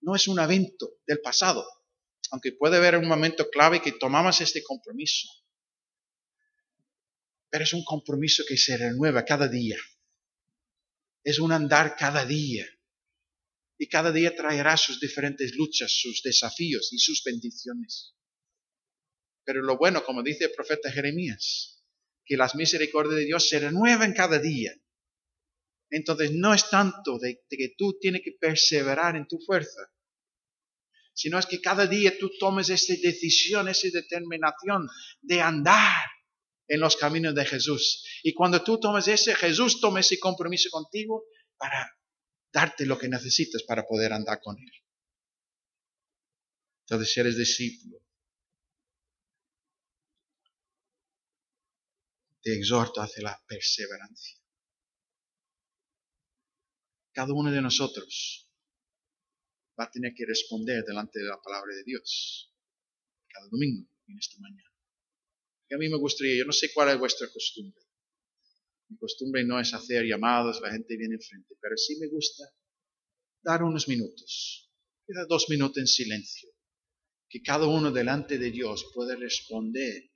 No 0.00 0.16
es 0.16 0.26
un 0.26 0.40
evento 0.40 0.98
del 1.06 1.20
pasado, 1.20 1.64
aunque 2.30 2.52
puede 2.52 2.76
haber 2.76 2.96
un 2.96 3.08
momento 3.08 3.48
clave 3.50 3.82
que 3.82 3.92
tomamos 3.92 4.40
este 4.40 4.62
compromiso. 4.62 5.28
Pero 7.50 7.64
es 7.64 7.72
un 7.72 7.84
compromiso 7.84 8.44
que 8.46 8.56
se 8.56 8.76
renueva 8.76 9.24
cada 9.24 9.48
día. 9.48 9.78
Es 11.22 11.38
un 11.38 11.52
andar 11.52 11.96
cada 11.96 12.24
día. 12.24 12.66
Y 13.78 13.88
cada 13.88 14.10
día 14.10 14.34
traerá 14.34 14.76
sus 14.76 15.00
diferentes 15.00 15.54
luchas, 15.54 15.92
sus 15.92 16.22
desafíos 16.22 16.92
y 16.92 16.98
sus 16.98 17.22
bendiciones. 17.24 18.14
Pero 19.44 19.62
lo 19.62 19.76
bueno, 19.76 20.04
como 20.04 20.22
dice 20.22 20.44
el 20.44 20.52
profeta 20.52 20.90
Jeremías, 20.90 21.84
que 22.24 22.36
las 22.36 22.54
misericordias 22.54 23.16
de 23.16 23.24
Dios 23.26 23.48
se 23.48 23.60
renuevan 23.60 24.12
cada 24.12 24.38
día. 24.38 24.74
Entonces 25.90 26.32
no 26.32 26.52
es 26.52 26.68
tanto 26.68 27.18
de, 27.18 27.44
que 27.48 27.74
tú 27.78 27.96
tienes 28.00 28.22
que 28.24 28.32
perseverar 28.32 29.16
en 29.16 29.28
tu 29.28 29.38
fuerza, 29.38 29.80
sino 31.16 31.38
es 31.38 31.46
que 31.46 31.62
cada 31.62 31.86
día 31.86 32.12
tú 32.18 32.30
tomes 32.38 32.68
esa 32.68 32.92
decisión, 33.02 33.68
esa 33.68 33.88
determinación 33.90 34.86
de 35.22 35.40
andar 35.40 35.96
en 36.68 36.78
los 36.78 36.96
caminos 36.96 37.34
de 37.34 37.46
Jesús. 37.46 38.04
Y 38.22 38.34
cuando 38.34 38.62
tú 38.62 38.78
tomes 38.78 39.08
ese, 39.08 39.34
Jesús 39.34 39.80
toma 39.80 40.00
ese 40.00 40.18
compromiso 40.18 40.68
contigo 40.70 41.24
para 41.56 41.90
darte 42.52 42.84
lo 42.84 42.98
que 42.98 43.08
necesitas 43.08 43.62
para 43.62 43.84
poder 43.84 44.12
andar 44.12 44.40
con 44.42 44.58
Él. 44.58 44.70
Entonces, 46.82 47.14
si 47.14 47.20
eres 47.20 47.38
discípulo, 47.38 47.98
te 52.42 52.54
exhorto 52.58 53.00
hacia 53.00 53.22
la 53.22 53.42
perseverancia. 53.48 54.38
Cada 57.12 57.32
uno 57.32 57.50
de 57.50 57.62
nosotros 57.62 58.45
va 59.78 59.84
a 59.84 59.90
tener 59.90 60.14
que 60.14 60.26
responder 60.26 60.84
delante 60.84 61.18
de 61.18 61.26
la 61.26 61.40
palabra 61.40 61.74
de 61.74 61.84
Dios 61.84 62.52
cada 63.28 63.48
domingo 63.48 63.88
en 64.08 64.18
esta 64.18 64.38
mañana. 64.40 64.70
Y 65.68 65.74
a 65.74 65.78
mí 65.78 65.88
me 65.88 65.98
gustaría, 65.98 66.36
yo 66.36 66.44
no 66.44 66.52
sé 66.52 66.72
cuál 66.72 66.90
es 66.90 66.98
vuestra 66.98 67.28
costumbre. 67.28 67.82
Mi 68.88 68.96
costumbre 68.98 69.44
no 69.44 69.58
es 69.58 69.74
hacer 69.74 70.04
llamados, 70.04 70.60
la 70.60 70.70
gente 70.70 70.96
viene 70.96 71.16
enfrente, 71.16 71.56
pero 71.60 71.76
sí 71.76 71.96
me 71.98 72.08
gusta 72.08 72.44
dar 73.42 73.62
unos 73.62 73.88
minutos, 73.88 74.70
queda 75.06 75.26
dos 75.28 75.46
minutos 75.48 75.78
en 75.78 75.86
silencio, 75.86 76.48
que 77.28 77.42
cada 77.42 77.66
uno 77.66 77.90
delante 77.90 78.38
de 78.38 78.50
Dios 78.50 78.90
puede 78.94 79.16
responder 79.16 80.10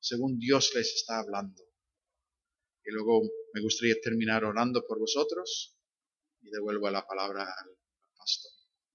según 0.00 0.38
Dios 0.38 0.72
les 0.74 0.94
está 0.94 1.18
hablando. 1.18 1.62
Y 2.84 2.92
luego 2.92 3.22
me 3.52 3.60
gustaría 3.60 4.00
terminar 4.00 4.44
orando 4.44 4.86
por 4.86 5.00
vosotros 5.00 5.76
y 6.40 6.50
devuelvo 6.50 6.88
la 6.90 7.04
palabra 7.04 7.42
al 7.42 7.75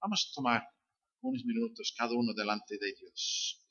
Vamos 0.02 0.28
a 0.30 0.34
tomar 0.34 0.68
unos 1.22 1.46
minutos 1.46 1.94
cada 1.98 2.14
uno 2.14 2.34
delante 2.34 2.78
de 2.78 2.94
Dios. 2.94 3.62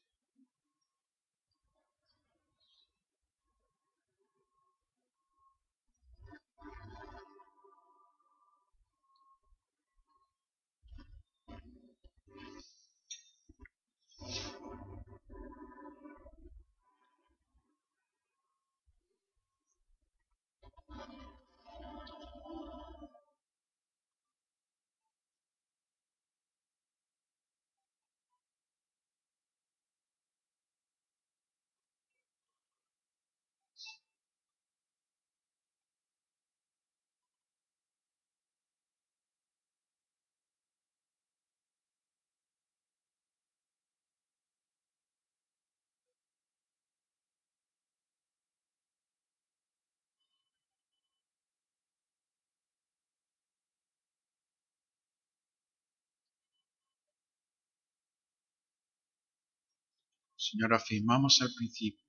Señor, 60.40 60.72
afirmamos 60.72 61.42
al 61.42 61.52
principio 61.52 62.06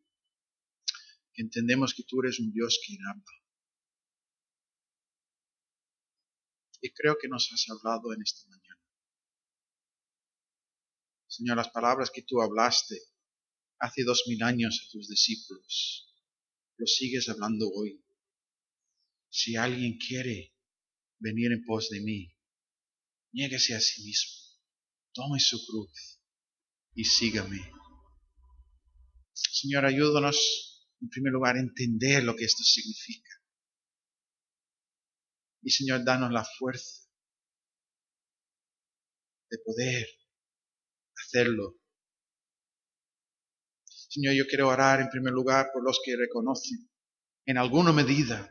que 1.34 1.42
entendemos 1.42 1.94
que 1.94 2.04
tú 2.04 2.22
eres 2.22 2.40
un 2.40 2.52
Dios 2.54 2.80
que 2.86 2.98
habla. 3.10 3.24
Y 6.82 6.90
creo 6.92 7.18
que 7.22 7.28
nos 7.28 7.52
has 7.52 7.66
hablado 7.70 8.14
en 8.14 8.22
esta 8.22 8.48
mañana. 8.48 8.82
Señor, 11.28 11.58
las 11.58 11.70
palabras 11.70 12.10
que 12.10 12.22
tú 12.22 12.42
hablaste 12.42 12.98
hace 13.80 14.04
dos 14.04 14.24
mil 14.28 14.42
años 14.44 14.82
a 14.82 14.92
tus 14.92 15.10
discípulos, 15.10 16.08
lo 16.78 16.88
sigues 16.88 17.28
hablando 17.28 17.70
hoy. 17.70 18.02
Si 19.30 19.58
alguien 19.58 19.98
quiere 19.98 20.56
venir 21.20 21.52
en 21.52 21.66
pos 21.66 21.90
de 21.90 22.00
mí, 22.00 22.34
niéguese 23.34 23.76
a 23.76 23.82
sí 23.82 24.04
mismo, 24.04 24.32
tome 25.14 25.40
su 25.40 25.64
cruz 25.66 26.22
y 26.96 27.04
sígame. 27.04 27.81
Señor, 29.62 29.86
ayúdanos 29.86 30.88
en 31.02 31.10
primer 31.10 31.34
lugar 31.34 31.56
a 31.56 31.60
entender 31.60 32.24
lo 32.24 32.36
que 32.36 32.46
esto 32.46 32.64
significa. 32.64 33.30
Y 35.62 35.70
Señor, 35.70 36.04
danos 36.04 36.32
la 36.32 36.44
fuerza 36.44 37.08
de 39.52 39.58
poder 39.60 40.08
hacerlo. 41.16 41.78
Señor, 43.86 44.34
yo 44.34 44.48
quiero 44.48 44.70
orar 44.70 45.00
en 45.00 45.10
primer 45.10 45.32
lugar 45.32 45.70
por 45.72 45.84
los 45.84 46.00
que 46.04 46.16
reconocen 46.16 46.90
en 47.46 47.58
alguna 47.60 47.92
medida, 47.92 48.50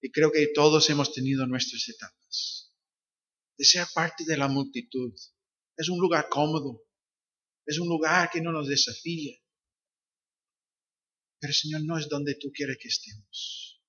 y 0.00 0.12
creo 0.12 0.30
que 0.30 0.52
todos 0.54 0.88
hemos 0.90 1.12
tenido 1.12 1.46
nuestras 1.46 1.88
etapas, 1.88 2.72
de 3.58 3.64
ser 3.64 3.86
parte 3.92 4.24
de 4.24 4.36
la 4.36 4.48
multitud. 4.48 5.12
Es 5.76 5.88
un 5.88 5.98
lugar 5.98 6.28
cómodo, 6.28 6.84
es 7.66 7.78
un 7.78 7.88
lugar 7.88 8.30
que 8.30 8.40
no 8.40 8.52
nos 8.52 8.68
desafía, 8.68 9.41
pero 11.42 11.52
Señor, 11.52 11.82
no 11.84 11.98
es 11.98 12.08
donde 12.08 12.36
tú 12.36 12.52
quieres 12.52 12.78
que 12.80 12.86
estemos. 12.86 13.82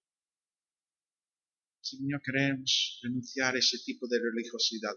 Señor, 1.82 2.20
queremos 2.24 3.00
renunciar 3.04 3.56
a 3.56 3.60
ese 3.60 3.78
tipo 3.86 4.08
de 4.08 4.18
religiosidad. 4.18 4.96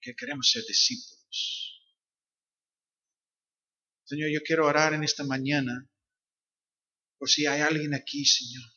Que 0.00 0.14
queremos 0.14 0.48
ser 0.48 0.62
discípulos. 0.68 1.82
Señor, 4.04 4.30
yo 4.32 4.40
quiero 4.44 4.66
orar 4.66 4.94
en 4.94 5.02
esta 5.02 5.24
mañana 5.24 5.90
por 7.18 7.28
si 7.28 7.46
hay 7.46 7.62
alguien 7.62 7.92
aquí, 7.92 8.24
Señor, 8.24 8.70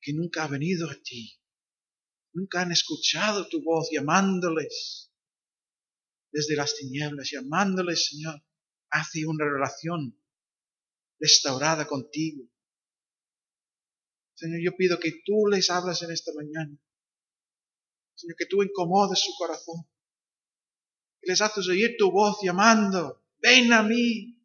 que 0.00 0.12
nunca 0.12 0.42
ha 0.42 0.48
venido 0.48 0.90
a 0.90 1.00
ti, 1.00 1.40
nunca 2.32 2.62
han 2.62 2.72
escuchado 2.72 3.48
tu 3.48 3.62
voz 3.62 3.90
llamándoles 3.92 5.12
desde 6.32 6.56
las 6.56 6.74
tinieblas, 6.74 7.30
llamándoles, 7.30 8.08
Señor, 8.08 8.42
hace 8.92 9.26
una 9.26 9.44
relación 9.46 10.16
restaurada 11.18 11.86
contigo. 11.86 12.44
Señor, 14.34 14.60
yo 14.62 14.76
pido 14.76 14.98
que 14.98 15.22
tú 15.24 15.46
les 15.50 15.70
hablas 15.70 16.02
en 16.02 16.10
esta 16.10 16.32
mañana. 16.34 16.78
Señor, 18.14 18.36
que 18.36 18.46
tú 18.46 18.62
incomodes 18.62 19.20
su 19.20 19.32
corazón. 19.38 19.88
Que 21.20 21.30
les 21.30 21.40
haces 21.40 21.66
oír 21.68 21.96
tu 21.98 22.10
voz 22.10 22.38
llamando, 22.42 23.24
ven 23.38 23.72
a 23.72 23.82
mí. 23.82 24.38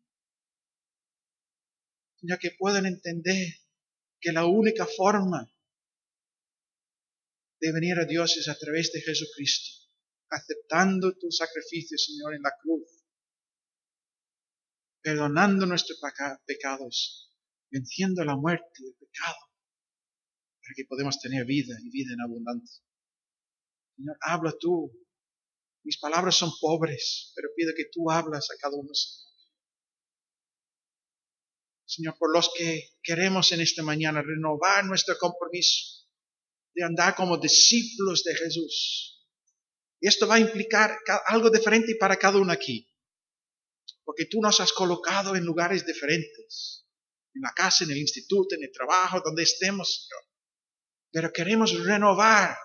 Señor, 2.19 2.39
que 2.39 2.51
puedan 2.57 2.85
entender 2.85 3.47
que 4.19 4.31
la 4.31 4.45
única 4.45 4.85
forma 4.85 5.51
de 7.59 7.71
venir 7.73 7.99
a 7.99 8.05
Dios 8.05 8.37
es 8.37 8.47
a 8.47 8.57
través 8.57 8.91
de 8.93 9.01
Jesucristo, 9.01 9.89
aceptando 10.29 11.17
tu 11.17 11.31
sacrificio, 11.31 11.97
Señor, 11.97 12.35
en 12.35 12.43
la 12.43 12.53
cruz 12.61 12.96
perdonando 15.07 15.65
nuestros 15.65 16.01
pecados, 16.45 17.31
venciendo 17.71 18.25
la 18.25 18.35
muerte 18.35 18.67
y 18.79 18.87
el 18.87 18.95
pecado, 18.95 19.37
para 20.61 20.73
que 20.75 20.83
podamos 20.83 21.17
tener 21.21 21.45
vida 21.45 21.77
y 21.81 21.89
vida 21.89 22.11
en 22.13 22.19
abundancia. 22.19 22.83
Señor, 23.95 24.17
habla 24.19 24.53
tú. 24.59 24.91
Mis 25.85 25.97
palabras 25.97 26.35
son 26.35 26.51
pobres, 26.59 27.31
pero 27.37 27.47
pido 27.55 27.71
que 27.73 27.85
tú 27.89 28.11
hablas 28.11 28.49
a 28.51 28.57
cada 28.59 28.75
uno, 28.75 28.93
Señor. 28.93 29.27
Señor, 31.85 32.17
por 32.17 32.33
los 32.33 32.51
que 32.57 32.89
queremos 33.01 33.53
en 33.53 33.61
esta 33.61 33.83
mañana 33.83 34.21
renovar 34.21 34.83
nuestro 34.83 35.17
compromiso 35.17 36.05
de 36.75 36.83
andar 36.83 37.15
como 37.15 37.37
discípulos 37.37 38.25
de 38.25 38.35
Jesús. 38.35 39.25
Esto 40.01 40.27
va 40.27 40.35
a 40.35 40.41
implicar 40.41 40.99
algo 41.27 41.49
diferente 41.49 41.95
para 41.95 42.17
cada 42.17 42.39
uno 42.39 42.51
aquí 42.51 42.91
porque 44.07 44.25
tú 44.25 44.39
nos 44.39 44.61
has 44.61 44.71
colocado 44.71 45.35
en 45.35 45.43
lugares 45.43 45.85
diferentes, 45.85 46.87
en 47.35 47.41
la 47.41 47.51
casa, 47.53 47.83
en 47.83 47.91
el 47.91 47.97
instituto, 47.97 48.55
en 48.55 48.63
el 48.63 48.71
trabajo, 48.71 49.19
donde 49.19 49.43
estemos, 49.43 50.07
Señor. 50.07 50.23
Pero 51.11 51.33
queremos 51.33 51.77
renovar 51.83 52.57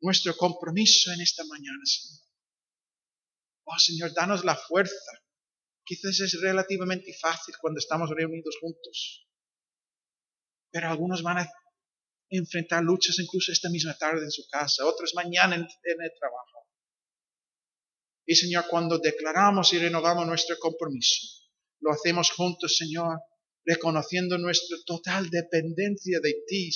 nuestro 0.00 0.36
compromiso 0.36 1.12
en 1.12 1.20
esta 1.20 1.44
mañana, 1.44 1.78
Señor. 1.84 2.20
Oh 3.62 3.78
Señor, 3.78 4.12
danos 4.12 4.44
la 4.44 4.56
fuerza. 4.56 5.12
Quizás 5.84 6.18
es 6.18 6.40
relativamente 6.40 7.14
fácil 7.14 7.54
cuando 7.60 7.78
estamos 7.78 8.10
reunidos 8.10 8.56
juntos. 8.60 9.24
Pero 10.72 10.88
algunos 10.88 11.22
van 11.22 11.38
a 11.38 11.52
enfrentar 12.28 12.82
luchas 12.82 13.20
incluso 13.20 13.52
esta 13.52 13.70
misma 13.70 13.96
tarde 13.96 14.24
en 14.24 14.32
su 14.32 14.48
casa, 14.48 14.84
otros 14.84 15.14
mañana 15.14 15.54
en, 15.54 15.62
el 15.62 16.12
trabajo. 16.18 16.55
Y 18.26 18.34
Señor, 18.34 18.66
cuando 18.68 18.98
declaramos 18.98 19.72
y 19.72 19.78
renovamos 19.78 20.26
nuestro 20.26 20.58
compromiso, 20.58 21.46
lo 21.80 21.92
hacemos 21.92 22.32
juntos, 22.32 22.76
Señor, 22.76 23.20
reconociendo 23.64 24.36
nuestra 24.36 24.76
total 24.84 25.30
dependencia 25.30 26.18
de 26.20 26.34
ti, 26.46 26.70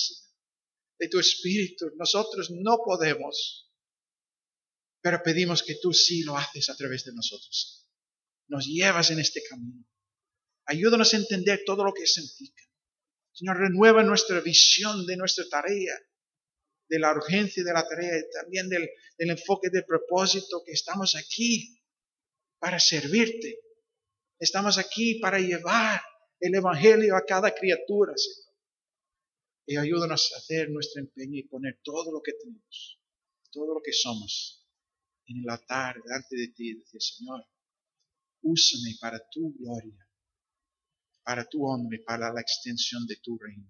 de 0.97 1.07
tu 1.09 1.19
Espíritu. 1.19 1.91
Nosotros 1.97 2.51
no 2.51 2.79
podemos, 2.85 3.69
pero 5.01 5.21
pedimos 5.23 5.63
que 5.63 5.75
tú 5.81 5.91
sí 5.91 6.23
lo 6.23 6.37
haces 6.37 6.69
a 6.69 6.75
través 6.75 7.03
de 7.05 7.13
nosotros. 7.13 7.89
Nos 8.47 8.65
llevas 8.67 9.11
en 9.11 9.19
este 9.19 9.41
camino. 9.43 9.85
Ayúdanos 10.65 11.13
a 11.13 11.17
entender 11.17 11.63
todo 11.65 11.83
lo 11.83 11.93
que 11.93 12.03
eso 12.03 12.21
implica. 12.21 12.63
Señor, 13.33 13.57
renueva 13.57 14.03
nuestra 14.03 14.39
visión 14.41 15.05
de 15.05 15.17
nuestra 15.17 15.45
tarea, 15.49 15.97
de 16.91 16.99
la 16.99 17.13
urgencia 17.13 17.63
de 17.63 17.71
la 17.71 17.87
tarea 17.87 18.19
y 18.19 18.29
también 18.33 18.67
del, 18.67 18.89
enfoque 19.17 19.69
de 19.69 19.83
propósito 19.83 20.61
que 20.65 20.73
estamos 20.73 21.15
aquí 21.15 21.81
para 22.59 22.79
servirte. 22.79 23.59
Estamos 24.37 24.77
aquí 24.77 25.19
para 25.19 25.39
llevar 25.39 26.01
el 26.41 26.53
Evangelio 26.53 27.15
a 27.15 27.23
cada 27.25 27.55
criatura, 27.55 28.13
Señor. 28.17 28.51
Y 29.67 29.77
ayúdanos 29.77 30.33
a 30.33 30.39
hacer 30.39 30.69
nuestro 30.69 31.01
empeño 31.01 31.39
y 31.39 31.47
poner 31.47 31.79
todo 31.81 32.11
lo 32.11 32.21
que 32.21 32.33
tenemos, 32.33 32.99
todo 33.51 33.73
lo 33.75 33.81
que 33.81 33.93
somos 33.93 34.67
en 35.27 35.43
el 35.43 35.49
altar 35.49 35.95
delante 36.03 36.35
de 36.35 36.47
ti 36.49 36.71
y 36.71 36.79
decir, 36.79 37.01
Señor, 37.01 37.45
úsame 38.41 38.95
para 38.99 39.19
tu 39.29 39.55
gloria 39.57 40.05
para 41.23 41.47
tu 41.47 41.63
y 41.91 41.97
para 41.99 42.33
la 42.33 42.41
extensión 42.41 43.05
de 43.05 43.17
tu 43.17 43.37
reino. 43.37 43.69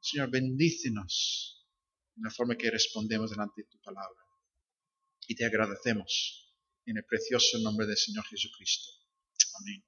Señor, 0.00 0.30
bendícenos 0.30 1.61
en 2.16 2.22
la 2.22 2.30
forma 2.30 2.56
que 2.56 2.70
respondemos 2.70 3.30
delante 3.30 3.62
de 3.62 3.68
tu 3.68 3.80
palabra. 3.80 4.20
Y 5.26 5.34
te 5.34 5.44
agradecemos 5.44 6.54
en 6.86 6.96
el 6.96 7.04
precioso 7.04 7.58
nombre 7.60 7.86
del 7.86 7.96
Señor 7.96 8.24
Jesucristo. 8.26 8.90
Amén. 9.60 9.84